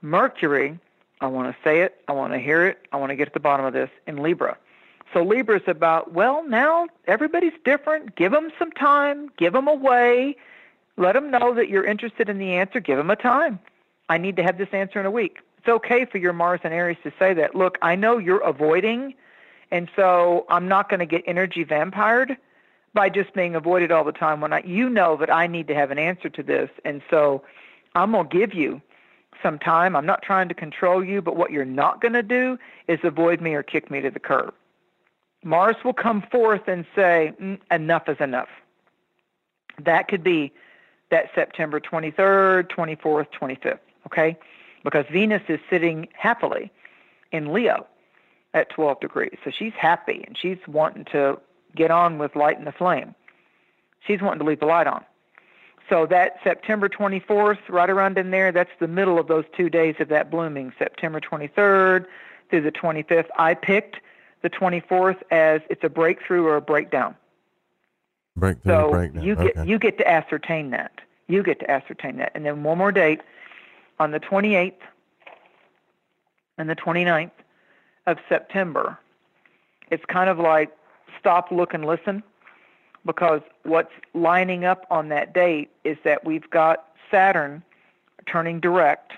[0.00, 0.78] mercury
[1.20, 2.02] I want to say it.
[2.06, 2.86] I want to hear it.
[2.92, 4.58] I want to get at the bottom of this in Libra.
[5.14, 8.14] So Libra is about, well, now everybody's different.
[8.14, 9.30] Give them some time.
[9.38, 10.36] Give them a way.
[10.98, 12.78] Let them know that you're interested in the answer.
[12.78, 13.58] Give them a time.
[14.10, 15.38] I need to have this answer in a week.
[15.64, 17.54] It's okay for your Mars and Aries to say that.
[17.54, 19.14] Look, I know you're avoiding,
[19.70, 22.36] and so I'm not going to get energy vampired
[22.92, 25.74] by just being avoided all the time when I, you know that I need to
[25.74, 26.68] have an answer to this.
[26.84, 27.42] And so
[27.94, 28.82] I'm going to give you
[29.42, 29.96] some time.
[29.96, 33.40] I'm not trying to control you, but what you're not going to do is avoid
[33.40, 34.52] me or kick me to the curb.
[35.44, 38.50] Mars will come forth and say, mm, enough is enough.
[39.82, 40.52] That could be
[41.10, 44.36] that September 23rd, 24th, 25th, okay?
[44.84, 46.70] Because Venus is sitting happily
[47.32, 47.86] in Leo
[48.52, 49.36] at 12 degrees.
[49.44, 51.38] So she's happy and she's wanting to
[51.74, 53.14] get on with lighting the flame.
[54.06, 55.04] She's wanting to leave the light on.
[55.88, 59.96] So that September 24th, right around in there, that's the middle of those two days
[59.98, 62.06] of that blooming, September 23rd
[62.48, 63.26] through the 25th.
[63.38, 63.96] I picked
[64.42, 67.16] the 24th as it's a breakthrough or a breakdown.
[68.36, 69.22] Breakthrough, So breakdown.
[69.22, 69.68] you get okay.
[69.68, 71.00] you get to ascertain that.
[71.28, 72.32] You get to ascertain that.
[72.34, 73.20] And then one more date
[73.98, 74.72] on the 28th
[76.58, 77.30] and the 29th
[78.06, 78.98] of September.
[79.90, 80.70] It's kind of like
[81.18, 82.22] stop, look, and listen
[83.06, 87.62] because what's lining up on that date is that we've got Saturn
[88.26, 89.12] turning direct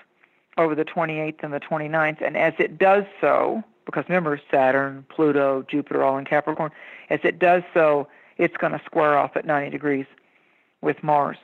[0.57, 2.21] over the 28th and the 29th.
[2.21, 6.71] And as it does so, because remember, Saturn, Pluto, Jupiter, all in Capricorn,
[7.09, 8.07] as it does so,
[8.37, 10.05] it's going to square off at 90 degrees
[10.81, 11.37] with Mars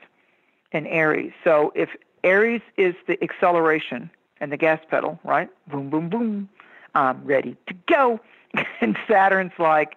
[0.72, 1.32] in Aries.
[1.42, 1.88] So if
[2.24, 4.10] Aries is the acceleration
[4.40, 5.48] and the gas pedal, right?
[5.68, 6.48] Boom, boom, boom.
[6.94, 8.20] I'm ready to go.
[8.80, 9.96] and Saturn's like,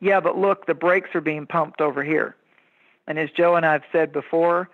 [0.00, 2.36] yeah, but look, the brakes are being pumped over here.
[3.06, 4.68] And as Joe and I have said before,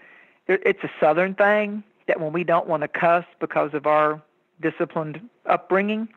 [0.48, 4.20] it's a Southern thing that when we don't want to cuss because of our
[4.60, 6.08] disciplined upbringing,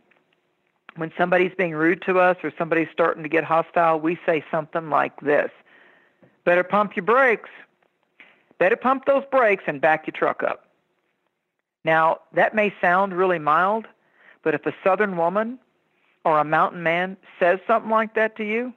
[0.95, 4.89] when somebody's being rude to us or somebody's starting to get hostile, we say something
[4.89, 5.51] like this
[6.43, 7.49] Better pump your brakes.
[8.57, 10.66] Better pump those brakes and back your truck up.
[11.87, 13.87] Now, that may sound really mild,
[14.43, 15.57] but if a Southern woman
[16.25, 18.73] or a mountain man says something like that to you,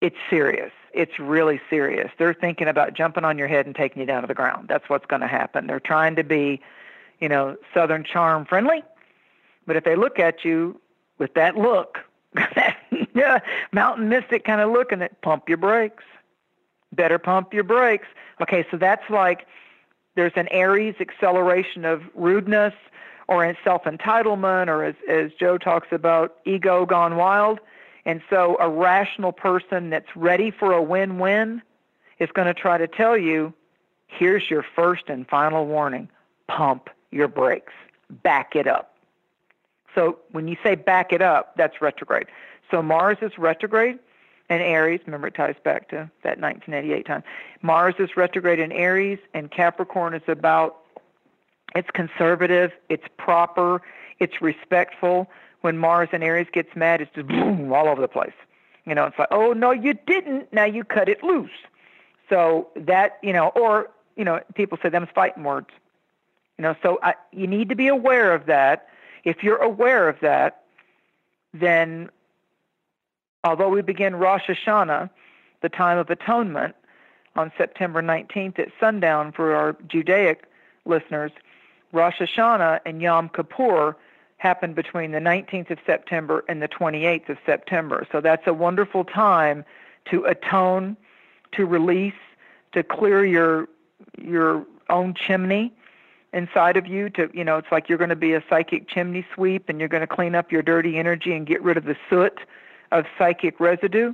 [0.00, 0.70] it's serious.
[0.94, 2.12] It's really serious.
[2.16, 4.68] They're thinking about jumping on your head and taking you down to the ground.
[4.68, 5.66] That's what's going to happen.
[5.66, 6.60] They're trying to be,
[7.18, 8.84] you know, Southern charm friendly,
[9.66, 10.80] but if they look at you
[11.18, 11.98] with that look,
[13.16, 13.40] yeah,
[13.72, 16.04] mountain mystic kind of look, and it pump your brakes.
[16.92, 18.06] Better pump your brakes.
[18.40, 19.48] Okay, so that's like
[20.20, 22.74] there's an Aries acceleration of rudeness
[23.26, 27.58] or in self entitlement, or as, as Joe talks about, ego gone wild.
[28.04, 31.62] And so a rational person that's ready for a win win
[32.18, 33.54] is going to try to tell you
[34.08, 36.10] here's your first and final warning
[36.48, 37.72] pump your brakes,
[38.10, 38.94] back it up.
[39.94, 42.26] So when you say back it up, that's retrograde.
[42.70, 43.98] So Mars is retrograde
[44.50, 45.00] in Aries.
[45.06, 47.22] Remember, it ties back to that 1988 time.
[47.62, 50.76] Mars is retrograde in Aries, and Capricorn is about
[51.76, 53.80] it's conservative, it's proper,
[54.18, 55.30] it's respectful.
[55.60, 58.32] When Mars in Aries gets mad, it's just boom all over the place.
[58.84, 60.52] You know, it's like, oh no, you didn't.
[60.52, 61.50] Now you cut it loose.
[62.28, 65.68] So that you know, or you know, people say them's fighting words.
[66.58, 68.88] You know, so I, you need to be aware of that.
[69.24, 70.64] If you're aware of that,
[71.54, 72.10] then
[73.44, 75.10] although we begin Rosh Hashanah,
[75.62, 76.74] the time of atonement,
[77.36, 80.44] on September 19th at sundown for our Judaic
[80.84, 81.30] listeners,
[81.92, 83.96] Rosh Hashanah and Yom Kippur
[84.38, 88.06] happen between the 19th of September and the 28th of September.
[88.10, 89.64] So that's a wonderful time
[90.06, 90.96] to atone,
[91.52, 92.14] to release,
[92.72, 93.68] to clear your
[94.18, 95.72] your own chimney
[96.32, 99.26] inside of you to you know it's like you're going to be a psychic chimney
[99.34, 101.96] sweep and you're going to clean up your dirty energy and get rid of the
[102.08, 102.40] soot
[102.92, 104.12] of psychic residue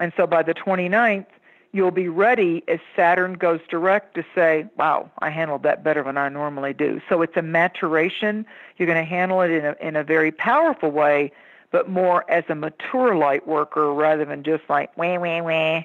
[0.00, 1.26] and so by the 29th
[1.72, 6.18] you'll be ready as Saturn goes direct to say, wow, I handled that better than
[6.18, 7.00] I normally do.
[7.08, 8.46] So it's a maturation.
[8.76, 11.32] You're going to handle it in a, in a very powerful way,
[11.70, 15.82] but more as a mature light worker rather than just like, wah, wah, wah,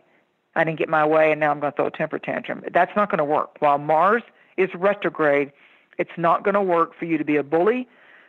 [0.56, 2.64] I didn't get my way and now I'm going to throw a temper tantrum.
[2.72, 3.56] That's not going to work.
[3.60, 4.24] While Mars
[4.58, 5.54] is retrograde,
[5.98, 7.88] it's not going to work for you to be a bully,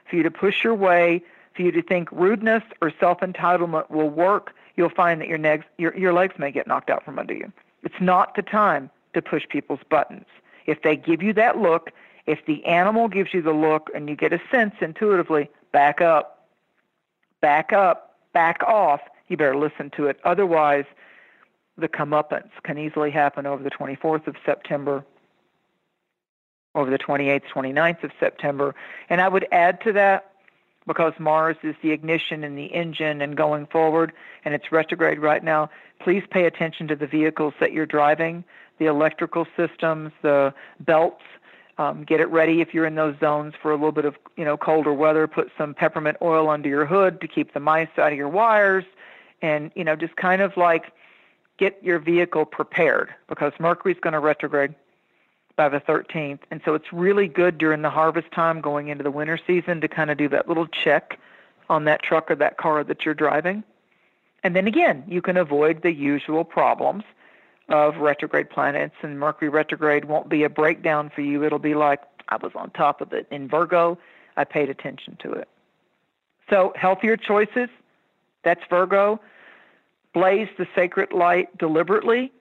[0.08, 1.22] for you to push your way,
[1.58, 5.94] for you to think rudeness or self-entitlement will work you'll find that your legs, your,
[5.98, 7.52] your legs may get knocked out from under you.
[7.82, 10.24] It's not the time to push people's buttons.
[10.66, 11.90] If they give you that look,
[12.26, 16.46] if the animal gives you the look and you get a sense intuitively, back up,
[17.40, 20.20] back up, back off, you better listen to it.
[20.24, 20.84] Otherwise,
[21.76, 25.04] the comeuppance can easily happen over the 24th of September,
[26.76, 28.76] over the 28th, 29th of September.
[29.10, 30.30] And I would add to that
[30.88, 34.12] because Mars is the ignition and the engine and going forward,
[34.44, 35.70] and it's retrograde right now.
[36.00, 38.42] Please pay attention to the vehicles that you're driving,
[38.78, 41.22] the electrical systems, the belts.
[41.76, 44.44] Um, get it ready if you're in those zones for a little bit of you
[44.44, 45.28] know colder weather.
[45.28, 48.84] Put some peppermint oil under your hood to keep the mice out of your wires,
[49.42, 50.92] and you know just kind of like
[51.56, 54.74] get your vehicle prepared because Mercury's going to retrograde
[55.58, 56.38] by the 13th.
[56.50, 59.88] And so it's really good during the harvest time going into the winter season to
[59.88, 61.18] kind of do that little check
[61.68, 63.64] on that truck or that car that you're driving.
[64.44, 67.02] And then again, you can avoid the usual problems
[67.68, 71.44] of retrograde planets, and Mercury retrograde won't be a breakdown for you.
[71.44, 73.26] It'll be like, I was on top of it.
[73.30, 73.98] In Virgo,
[74.36, 75.48] I paid attention to it.
[76.48, 77.68] So, healthier choices,
[78.42, 79.20] that's Virgo.
[80.14, 82.32] Blaze the sacred light deliberately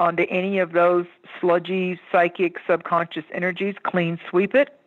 [0.00, 1.06] onto any of those
[1.40, 4.78] sludgy, psychic, subconscious energies, clean sweep it.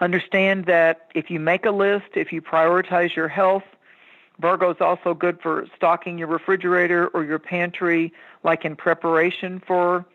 [0.00, 3.64] Understand that if you make a list, if you prioritize your health,
[4.40, 10.06] Virgo is also good for stocking your refrigerator or your pantry, like in preparation for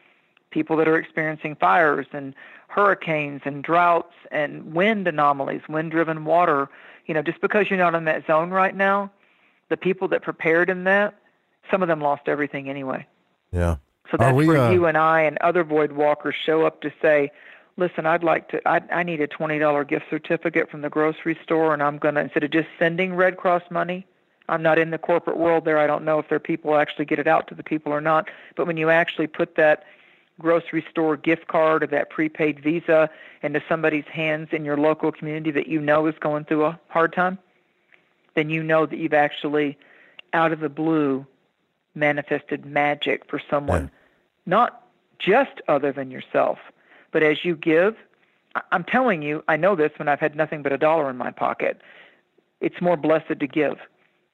[0.50, 2.34] people that are experiencing fires and
[2.68, 6.68] hurricanes and droughts and wind anomalies, wind driven water.
[7.06, 9.12] You know, just because you're not in that zone right now,
[9.70, 11.14] the people that prepared in that,
[11.70, 13.06] some of them lost everything anyway.
[13.56, 13.78] Yeah.
[14.12, 16.92] So that's we, where uh, you and I and other void walkers show up to
[17.02, 17.32] say,
[17.78, 21.74] listen, I'd like to, I, I need a $20 gift certificate from the grocery store,
[21.74, 24.06] and I'm going to, instead of just sending Red Cross money,
[24.48, 25.80] I'm not in the corporate world there.
[25.80, 28.30] I don't know if their people actually get it out to the people or not.
[28.56, 29.84] But when you actually put that
[30.40, 33.10] grocery store gift card or that prepaid visa
[33.42, 37.14] into somebody's hands in your local community that you know is going through a hard
[37.14, 37.40] time,
[38.36, 39.78] then you know that you've actually
[40.34, 41.26] out of the blue
[41.96, 43.90] manifested magic for someone,
[44.46, 44.84] not
[45.20, 46.60] just other than yourself,
[47.12, 47.96] but as you give.
[48.72, 51.32] I'm telling you, I know this when I've had nothing but a dollar in my
[51.32, 51.82] pocket.
[52.62, 53.78] It's more blessed to give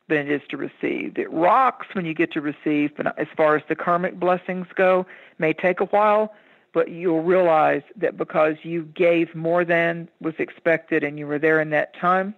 [0.09, 1.17] than it is to receive.
[1.17, 5.05] It rocks when you get to receive, but as far as the karmic blessings go,
[5.39, 6.33] may take a while,
[6.73, 11.59] but you'll realize that because you gave more than was expected and you were there
[11.59, 12.35] in that time,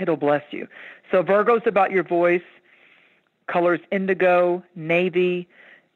[0.00, 0.66] it'll bless you.
[1.10, 2.42] So Virgo's about your voice,
[3.52, 5.46] colors indigo, navy,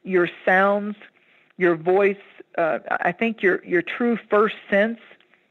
[0.04, 0.96] your sounds,
[1.56, 2.24] your voice.
[2.58, 5.00] Uh, I think your your true first sense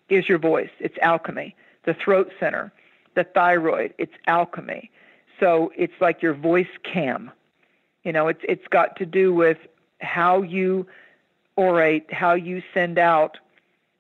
[0.09, 0.69] is your voice.
[0.79, 1.55] It's alchemy.
[1.83, 2.71] The throat center,
[3.15, 3.93] the thyroid.
[3.97, 4.91] It's alchemy.
[5.39, 7.31] So it's like your voice cam.
[8.03, 9.57] You know, it's it's got to do with
[9.99, 10.85] how you
[11.57, 13.39] orate, how you send out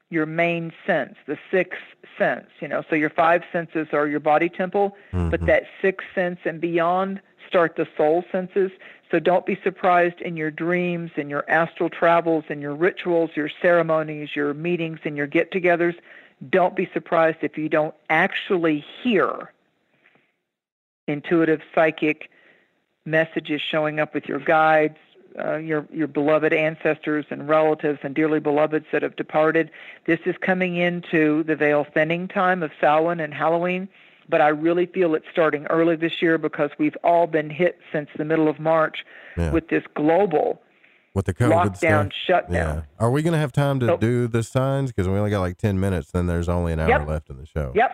[0.09, 1.81] your main sense, the sixth
[2.17, 2.47] sense.
[2.59, 5.45] You know, so your five senses are your body temple, but mm-hmm.
[5.45, 8.71] that sixth sense and beyond start the soul senses.
[9.11, 13.49] So don't be surprised in your dreams, in your astral travels, in your rituals, your
[13.61, 15.95] ceremonies, your meetings, and your get-togethers.
[16.49, 19.51] Don't be surprised if you don't actually hear
[21.07, 22.29] intuitive psychic
[23.05, 24.97] messages showing up with your guides,
[25.43, 29.69] uh, your your beloved ancestors and relatives and dearly beloveds that have departed.
[30.05, 33.87] This is coming into the veil thinning time of Samhain and Halloween,
[34.29, 38.09] but I really feel it's starting early this year because we've all been hit since
[38.17, 39.05] the middle of March
[39.37, 39.51] Yeah.
[39.51, 40.61] with this global
[41.13, 42.13] With the COVID lockdown, stuff.
[42.25, 42.77] shutdown.
[42.77, 42.81] Yeah.
[42.99, 44.91] Are we going to have time to So- do the signs?
[44.91, 47.07] Because we only got like 10 minutes, then there's only an hour Yep.
[47.07, 47.71] left in the show.
[47.75, 47.91] Yep.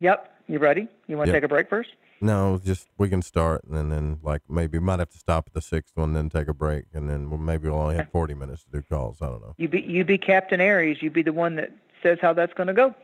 [0.00, 0.32] Yep.
[0.48, 0.88] You ready?
[1.06, 1.36] You want to Yep.
[1.42, 1.90] take a break first?
[2.20, 5.54] No, just we can start and then like maybe we might have to stop at
[5.54, 8.34] the sixth one, then take a break, and then we'll, maybe we'll only have 40
[8.34, 9.22] minutes to do calls.
[9.22, 9.54] I don't know.
[9.56, 10.98] You be you be Captain Aries.
[11.00, 11.70] You be the one that
[12.02, 12.94] says how that's going to go.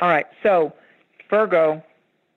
[0.00, 0.26] All right.
[0.42, 0.72] So,
[1.30, 1.82] Virgo,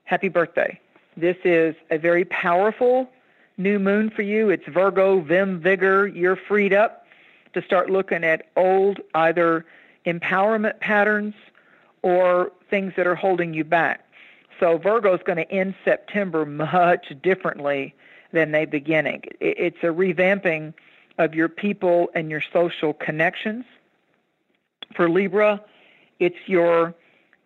[0.04, 0.80] happy birthday.
[1.18, 3.10] This is a very powerful
[3.58, 4.50] new moon for you.
[4.50, 6.08] It's Virgo, vim, vigor.
[6.08, 7.06] You're freed up
[7.54, 9.66] to start looking at old either
[10.06, 11.34] empowerment patterns
[12.02, 14.06] or things that are holding you back.
[14.62, 17.96] So Virgo is going to end September much differently
[18.32, 19.24] than they beginning.
[19.40, 20.74] It- It's a revamping
[21.18, 23.66] of your people and your social connections.
[24.96, 25.62] For Libra,
[26.20, 26.94] it's your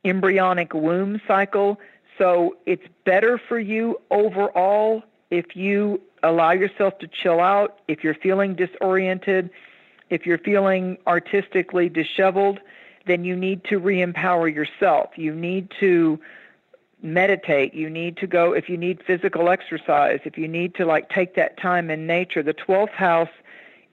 [0.03, 1.80] embryonic womb cycle.
[2.18, 8.13] So it's better for you overall if you allow yourself to chill out, if you're
[8.13, 9.49] feeling disoriented,
[10.09, 12.59] if you're feeling artistically disheveled,
[13.05, 15.18] then you need to re empower yourself.
[15.18, 16.20] You need to
[17.06, 17.74] meditate.
[17.74, 21.36] You need to go, if you need physical exercise, if you need to like take
[21.36, 22.43] that time in nature.
[22.43, 23.30] The 12th house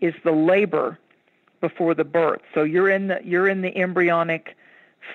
[0.00, 0.98] is the labor
[1.60, 2.40] before the birth.
[2.54, 4.56] So you're in the you're in the embryonic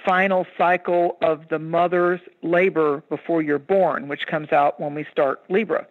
[0.06, 5.42] final cycle of the mother's labor before you're born, which comes out when we start
[5.50, 5.86] Libra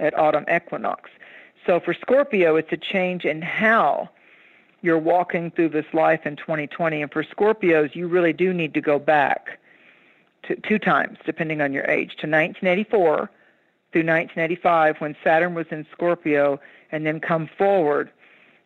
[0.00, 1.10] at autumn equinox.
[1.66, 4.10] So for Scorpio, it's a change in how
[4.82, 7.00] you're walking through this life in 2020.
[7.00, 9.58] And for Scorpios, you really do need to go back
[10.48, 13.30] to, two times, depending on your age, to 1984
[13.92, 18.10] through 1985 when Saturn was in Scorpio, and then come forward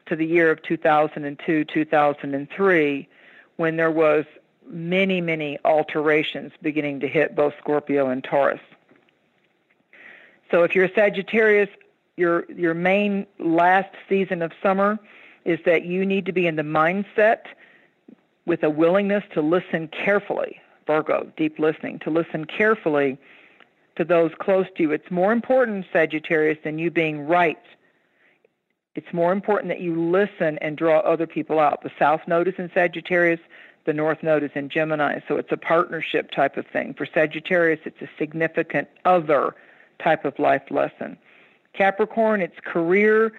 [0.07, 3.09] to the year of 2002, 2003,
[3.57, 4.25] when there was
[4.67, 8.61] many, many alterations beginning to hit both Scorpio and Taurus.
[10.51, 11.69] So if you're a Sagittarius,
[12.17, 14.99] your your main last season of summer
[15.45, 17.43] is that you need to be in the mindset
[18.45, 20.61] with a willingness to listen carefully.
[20.89, 23.19] Virgo, deep listening, to listen carefully
[23.97, 24.91] to those close to you.
[24.91, 27.63] It's more important, Sagittarius, than you being right.
[28.95, 31.83] It's more important that you listen and draw other people out.
[31.83, 33.41] The South Node is in Sagittarius,
[33.85, 36.95] the North Node is in Gemini, so it's a partnership type of thing.
[36.95, 39.55] For Sagittarius, it's a significant other
[40.03, 41.19] type of life lesson.
[41.75, 43.33] Capricorn, it's career,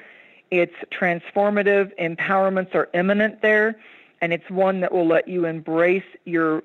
[0.52, 3.76] it's transformative, empowerments are imminent there,
[4.22, 6.64] and it's one that will let you embrace your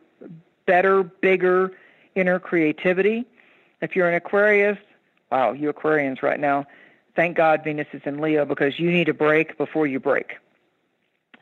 [0.67, 1.73] better, bigger
[2.15, 3.25] inner creativity.
[3.81, 4.79] If you're an Aquarius,
[5.31, 6.67] wow, you Aquarians right now,
[7.17, 10.37] thank God Venus is in Leo because you need a break before you break.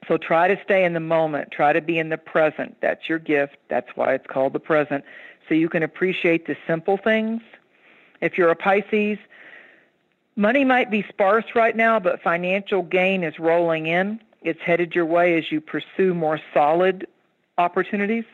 [0.08, 1.50] So try to stay in the moment.
[1.52, 2.76] Try to be in the present.
[2.80, 3.56] That's your gift.
[3.68, 5.04] That's why it's called the present.
[5.48, 7.40] So you can appreciate the simple things.
[8.20, 9.18] If you're a Pisces,
[10.36, 14.20] money might be sparse right now, but financial gain is rolling in.
[14.42, 17.06] It's headed your way as you pursue more solid
[17.58, 18.24] opportunities.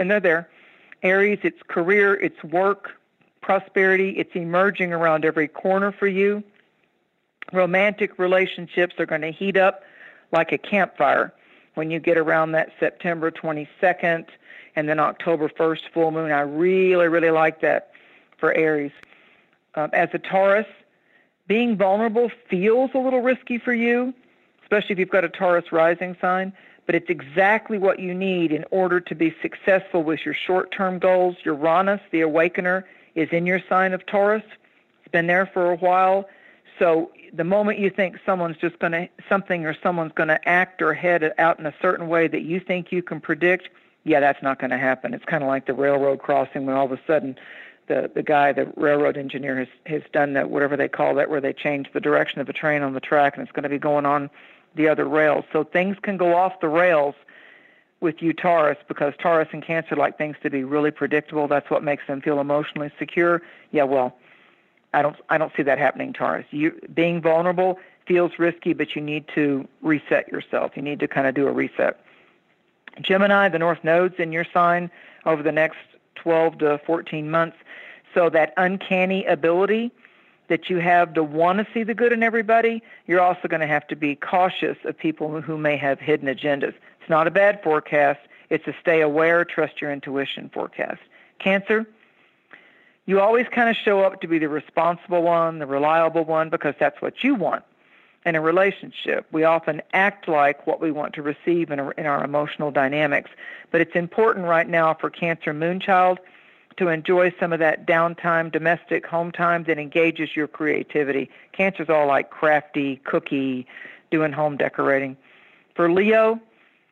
[0.00, 0.48] And they're there.
[1.02, 2.92] Aries, it's career, it's work,
[3.42, 6.42] prosperity, it's emerging around every corner for you.
[7.52, 9.82] Romantic relationships are going to heat up
[10.32, 11.34] like a campfire
[11.74, 14.24] when you get around that September 22nd
[14.74, 16.32] and then October 1st full moon.
[16.32, 17.92] I really, really like that
[18.38, 18.92] for Aries.
[19.74, 20.66] Um, as a Taurus,
[21.46, 24.14] being vulnerable feels a little risky for you,
[24.62, 26.54] especially if you've got a Taurus rising sign,
[26.86, 30.98] but it's exactly what you need in order to be successful with your short term
[30.98, 31.36] goals.
[31.44, 34.42] Uranus, the awakener, is in your sign of Taurus.
[35.00, 36.28] It's been there for a while.
[36.78, 40.82] So the moment you think someone's just going to, something or someone's going to act
[40.82, 43.68] or head out in a certain way that you think you can predict,
[44.04, 45.12] yeah, that's not going to happen.
[45.14, 47.38] It's kind of like the railroad crossing when all of a sudden
[47.86, 51.40] the, the guy, the railroad engineer, has, has done that, whatever they call that, where
[51.40, 53.78] they change the direction of the train on the track and it's going to be
[53.78, 54.30] going on
[54.74, 55.44] the other rails.
[55.52, 57.14] So things can go off the rails
[58.00, 61.48] with you Taurus because Taurus and Cancer like things to be really predictable.
[61.48, 63.42] That's what makes them feel emotionally secure.
[63.72, 64.16] Yeah, well,
[64.94, 66.46] I don't I don't see that happening, Taurus.
[66.50, 70.72] You being vulnerable feels risky, but you need to reset yourself.
[70.74, 72.00] You need to kind of do a reset.
[73.00, 74.90] Gemini, the North Node's in your sign
[75.26, 75.78] over the next
[76.16, 77.56] 12 to 14 months.
[78.14, 79.92] So that uncanny ability
[80.50, 83.68] that you have to want to see the good in everybody, you're also going to
[83.68, 86.74] have to be cautious of people who may have hidden agendas.
[87.00, 88.18] It's not a bad forecast.
[88.50, 90.98] It's a stay aware, trust your intuition forecast.
[91.38, 91.86] Cancer,
[93.06, 96.74] you always kind of show up to be the responsible one, the reliable one, because
[96.80, 97.62] that's what you want
[98.26, 99.26] in a relationship.
[99.30, 103.30] We often act like what we want to receive in, in our emotional dynamics.
[103.70, 106.18] But it's important right now for Cancer Moonchild
[106.76, 111.30] to enjoy some of that downtime, domestic home time that engages your creativity.
[111.52, 113.66] Cancer's all like crafty, cookie,
[114.10, 115.16] doing home decorating.
[115.74, 116.40] For Leo,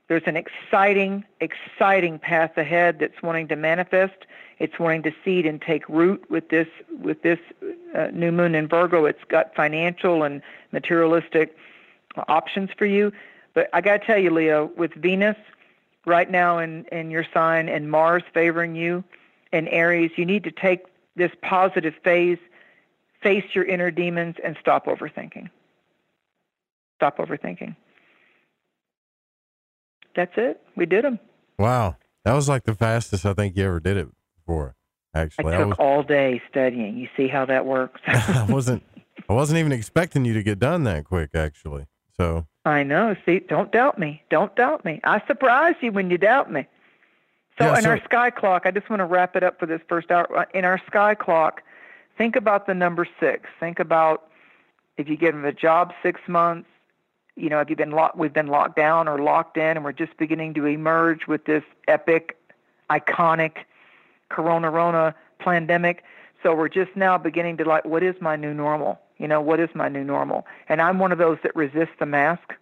[0.08, 4.26] there's an exciting, exciting path ahead that's wanting to manifest.
[4.58, 6.68] It's wanting to seed and take root with this
[7.00, 7.38] with this
[7.94, 9.04] uh, new moon in Virgo.
[9.04, 11.56] It's got financial and materialistic
[12.26, 13.12] options for you.
[13.54, 15.36] But I got to tell you, Leo, with Venus
[16.06, 19.04] right now in in your sign and Mars favoring you
[19.52, 20.84] in Aries, you need to take
[21.16, 22.38] this positive phase,
[23.22, 25.50] face your inner demons, and stop overthinking.
[26.96, 27.76] Stop overthinking.
[30.14, 30.60] That's it.
[30.76, 31.18] We did them.
[31.58, 31.96] Wow.
[32.24, 34.74] That was like the fastest I think you ever did it before.
[35.14, 36.96] Actually, I took I was, all day studying.
[36.96, 38.00] You see how that works?
[38.06, 38.82] I wasn't.
[39.28, 41.30] I wasn't even expecting you to get done that quick.
[41.34, 41.86] Actually,
[42.16, 42.46] so.
[42.64, 43.16] I know.
[43.24, 44.22] See, don't doubt me.
[44.30, 45.00] Don't doubt me.
[45.04, 46.66] I surprise you when you doubt me.
[47.58, 49.66] So yeah, in so, our sky clock, I just want to wrap it up for
[49.66, 50.26] this first hour.
[50.36, 51.62] Uh, in our sky clock,
[52.16, 53.48] think about the number six.
[53.58, 54.28] Think about
[54.96, 56.68] if you give them a job six months,
[57.34, 58.16] you know, have you been locked?
[58.16, 61.62] We've been locked down or locked in, and we're just beginning to emerge with this
[61.86, 62.36] epic,
[62.90, 63.58] iconic
[64.28, 66.04] Corona Rona pandemic.
[66.42, 69.00] So we're just now beginning to like, what is my new normal?
[69.18, 70.46] You know, what is my new normal?
[70.68, 72.54] And I'm one of those that resists the mask.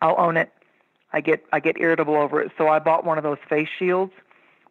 [0.00, 0.52] I'll own it.
[1.14, 2.50] I get I get irritable over it.
[2.58, 4.12] So I bought one of those face shields,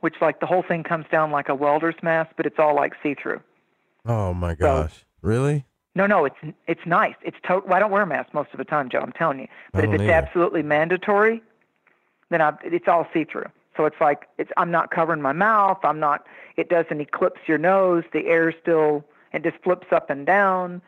[0.02, 2.94] which like the whole thing comes down like a welder's mask, but it's all like
[3.02, 3.39] see through.
[4.06, 4.91] Oh my gosh!
[4.94, 5.66] So, really?
[5.96, 6.36] No, no, it's
[6.68, 7.16] it's nice.
[7.22, 9.00] It's to- Well, I don't wear a mask most of the time, Joe.
[9.00, 9.48] I'm telling you.
[9.72, 10.12] But if it's either.
[10.12, 11.41] absolutely mandatory,
[12.30, 13.46] then I, it's all see through.
[13.78, 15.80] So it's like it's I'm not covering my mouth.
[15.84, 16.28] I'm not.
[16.58, 18.04] It doesn't eclipse your nose.
[18.12, 20.82] The air still it just flips up and down.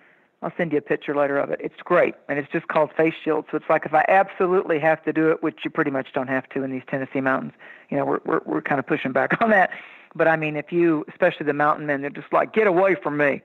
[0.45, 1.59] I'll send you a picture later of it.
[1.61, 3.45] It's great, and it's just called face shield.
[3.51, 6.29] So it's like if I absolutely have to do it, which you pretty much don't
[6.29, 7.53] have to in these Tennessee mountains.
[7.89, 9.71] You know, we're we're we're kind of pushing back on that.
[10.15, 13.17] But I mean, if you, especially the mountain men, they're just like, get away from
[13.17, 13.41] me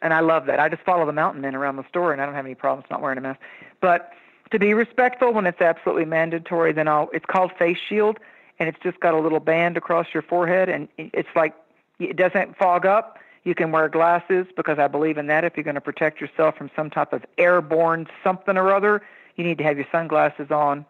[0.00, 0.58] and I love that.
[0.58, 2.86] I just follow the mountain men around the store, and I don't have any problems
[2.90, 3.40] not wearing a mask.
[3.80, 4.12] But
[4.50, 7.10] to be respectful when it's absolutely mandatory, then I'll.
[7.12, 8.18] It's called face shield,
[8.58, 11.54] and it's just got a little band across your forehead, and it's like
[11.98, 13.18] it doesn't fog up.
[13.44, 15.44] You can wear glasses because I believe in that.
[15.44, 19.02] If you're going to protect yourself from some type of airborne something or other,
[19.36, 20.84] you need to have your sunglasses on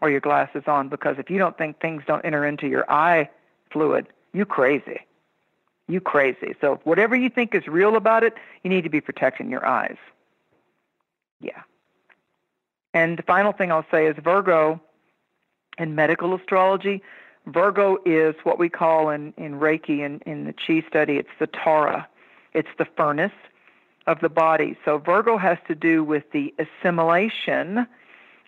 [0.00, 3.28] or your glasses on because if you don't think things don't enter into your eye
[3.70, 5.00] fluid, you crazy
[5.88, 6.54] you crazy.
[6.60, 9.96] So whatever you think is real about it, you need to be protecting your eyes.
[11.40, 11.62] Yeah.
[12.94, 14.80] And the final thing I'll say is Virgo
[15.78, 17.02] in medical astrology,
[17.48, 21.48] Virgo is what we call in, in Reiki in, in the Chi study, it's the
[21.52, 22.06] Hara.
[22.54, 23.32] It's the furnace
[24.06, 24.76] of the body.
[24.84, 27.86] So Virgo has to do with the assimilation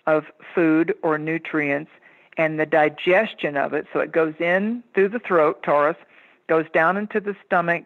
[0.07, 1.91] of food or nutrients
[2.37, 3.85] and the digestion of it.
[3.93, 5.97] So it goes in through the throat, Taurus,
[6.47, 7.85] goes down into the stomach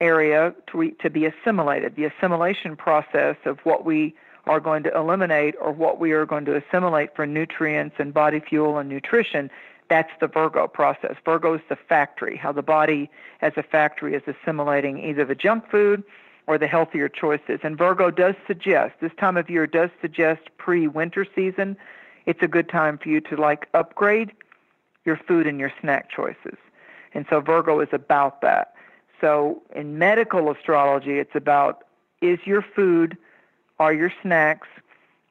[0.00, 1.96] area to, to be assimilated.
[1.96, 4.14] The assimilation process of what we
[4.46, 8.40] are going to eliminate or what we are going to assimilate for nutrients and body
[8.40, 9.50] fuel and nutrition,
[9.90, 11.16] that's the Virgo process.
[11.24, 13.10] Virgo is the factory, how the body
[13.42, 16.02] as a factory is assimilating either the junk food
[16.46, 17.60] or the healthier choices.
[17.62, 21.76] And Virgo does suggest, this time of year does suggest pre-winter season,
[22.24, 24.32] it's a good time for you to like upgrade
[25.04, 26.56] your food and your snack choices.
[27.12, 28.74] And so Virgo is about that.
[29.20, 31.84] So in medical astrology, it's about
[32.20, 33.18] is your food,
[33.78, 34.68] are your snacks,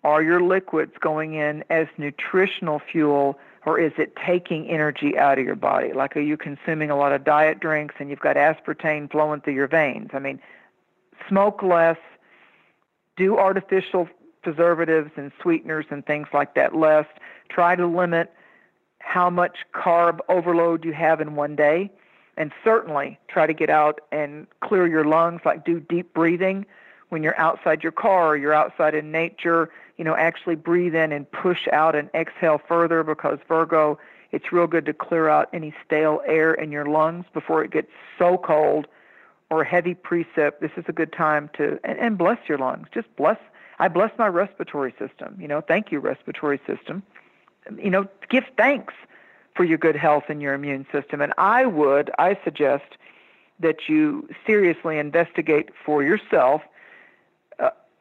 [0.03, 5.45] are your liquids going in as nutritional fuel or is it taking energy out of
[5.45, 5.93] your body?
[5.93, 9.53] Like are you consuming a lot of diet drinks and you've got aspartame flowing through
[9.53, 10.09] your veins?
[10.13, 10.39] I mean,
[11.27, 11.97] smoke less,
[13.17, 14.07] do artificial
[14.41, 17.05] preservatives and sweeteners and things like that less.
[17.49, 18.33] Try to limit
[18.99, 21.91] how much carb overload you have in one day.
[22.37, 26.65] And certainly try to get out and clear your lungs, like do deep breathing
[27.09, 29.69] when you're outside your car or you're outside in nature.
[29.99, 33.99] You know, actually breathe in and push out and exhale further because Virgo,
[34.31, 37.91] it's real good to clear out any stale air in your lungs before it gets
[38.17, 38.87] so cold
[39.51, 40.59] or heavy precip.
[40.61, 42.87] This is a good time to, and, and bless your lungs.
[42.93, 43.37] Just bless
[43.79, 45.37] I bless my respiratory system.
[45.39, 47.03] You know, thank you, respiratory system.
[47.77, 48.93] You know, give thanks
[49.55, 51.21] for your good health and your immune system.
[51.21, 52.97] And I would, I suggest
[53.59, 56.61] that you seriously investigate for yourself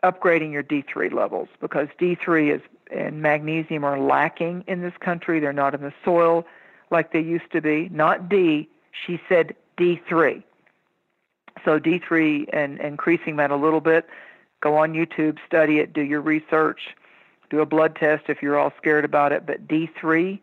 [0.02, 5.40] upgrading your D3 levels because D3 is and magnesium are lacking in this country.
[5.40, 6.46] They're not in the soil
[6.90, 7.90] like they used to be.
[7.90, 8.68] Not D.
[9.06, 10.42] She said D3.
[11.64, 14.08] So D3 and increasing that a little bit
[14.60, 16.96] Go on YouTube, study it, do your research,
[17.48, 19.46] do a blood test if you're all scared about it.
[19.46, 20.40] But D3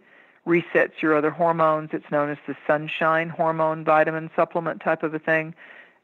[0.48, 1.90] resets your other hormones.
[1.92, 5.54] It's known as the sunshine hormone vitamin supplement type of a thing.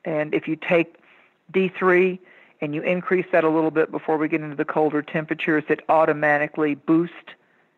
[0.04, 0.98] And if you take
[1.54, 2.20] D3
[2.62, 5.82] and you increase that a little bit before we get into the colder temperatures, it
[5.90, 7.16] automatically boosts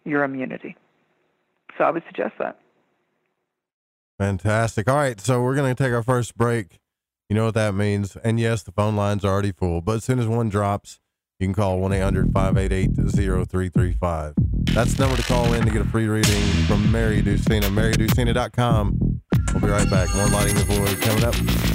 [0.04, 0.76] your immunity.
[1.78, 2.60] So I would suggest that.
[4.20, 4.90] Fantastic.
[4.90, 6.80] All right, so we're going to take our first break.
[7.30, 8.16] You know what that means.
[8.18, 11.00] And yes, the phone line's are already full, but as soon as one drops,
[11.40, 14.34] you can call 1 800 588 0335.
[14.74, 19.22] That's the number to call in to get a free reading from Mary Ducina, maryducina.com.
[19.54, 20.14] We'll be right back.
[20.16, 21.73] More Lighting the Void coming up.